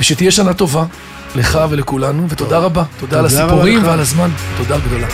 ושתהיה 0.01 0.31
שנה 0.31 0.55
טובה 0.55 0.85
לך 1.37 1.59
ולכולנו, 1.71 2.27
ותודה 2.29 2.59
רבה. 2.59 2.85
תודה 3.01 3.19
על 3.19 3.29
תודה 3.29 3.43
רבה 3.45 3.53
הסיפורים. 3.53 3.85
ועל 3.85 4.01
הזמן. 4.01 4.31
תודה 4.57 4.79
גדולה. 4.79 5.07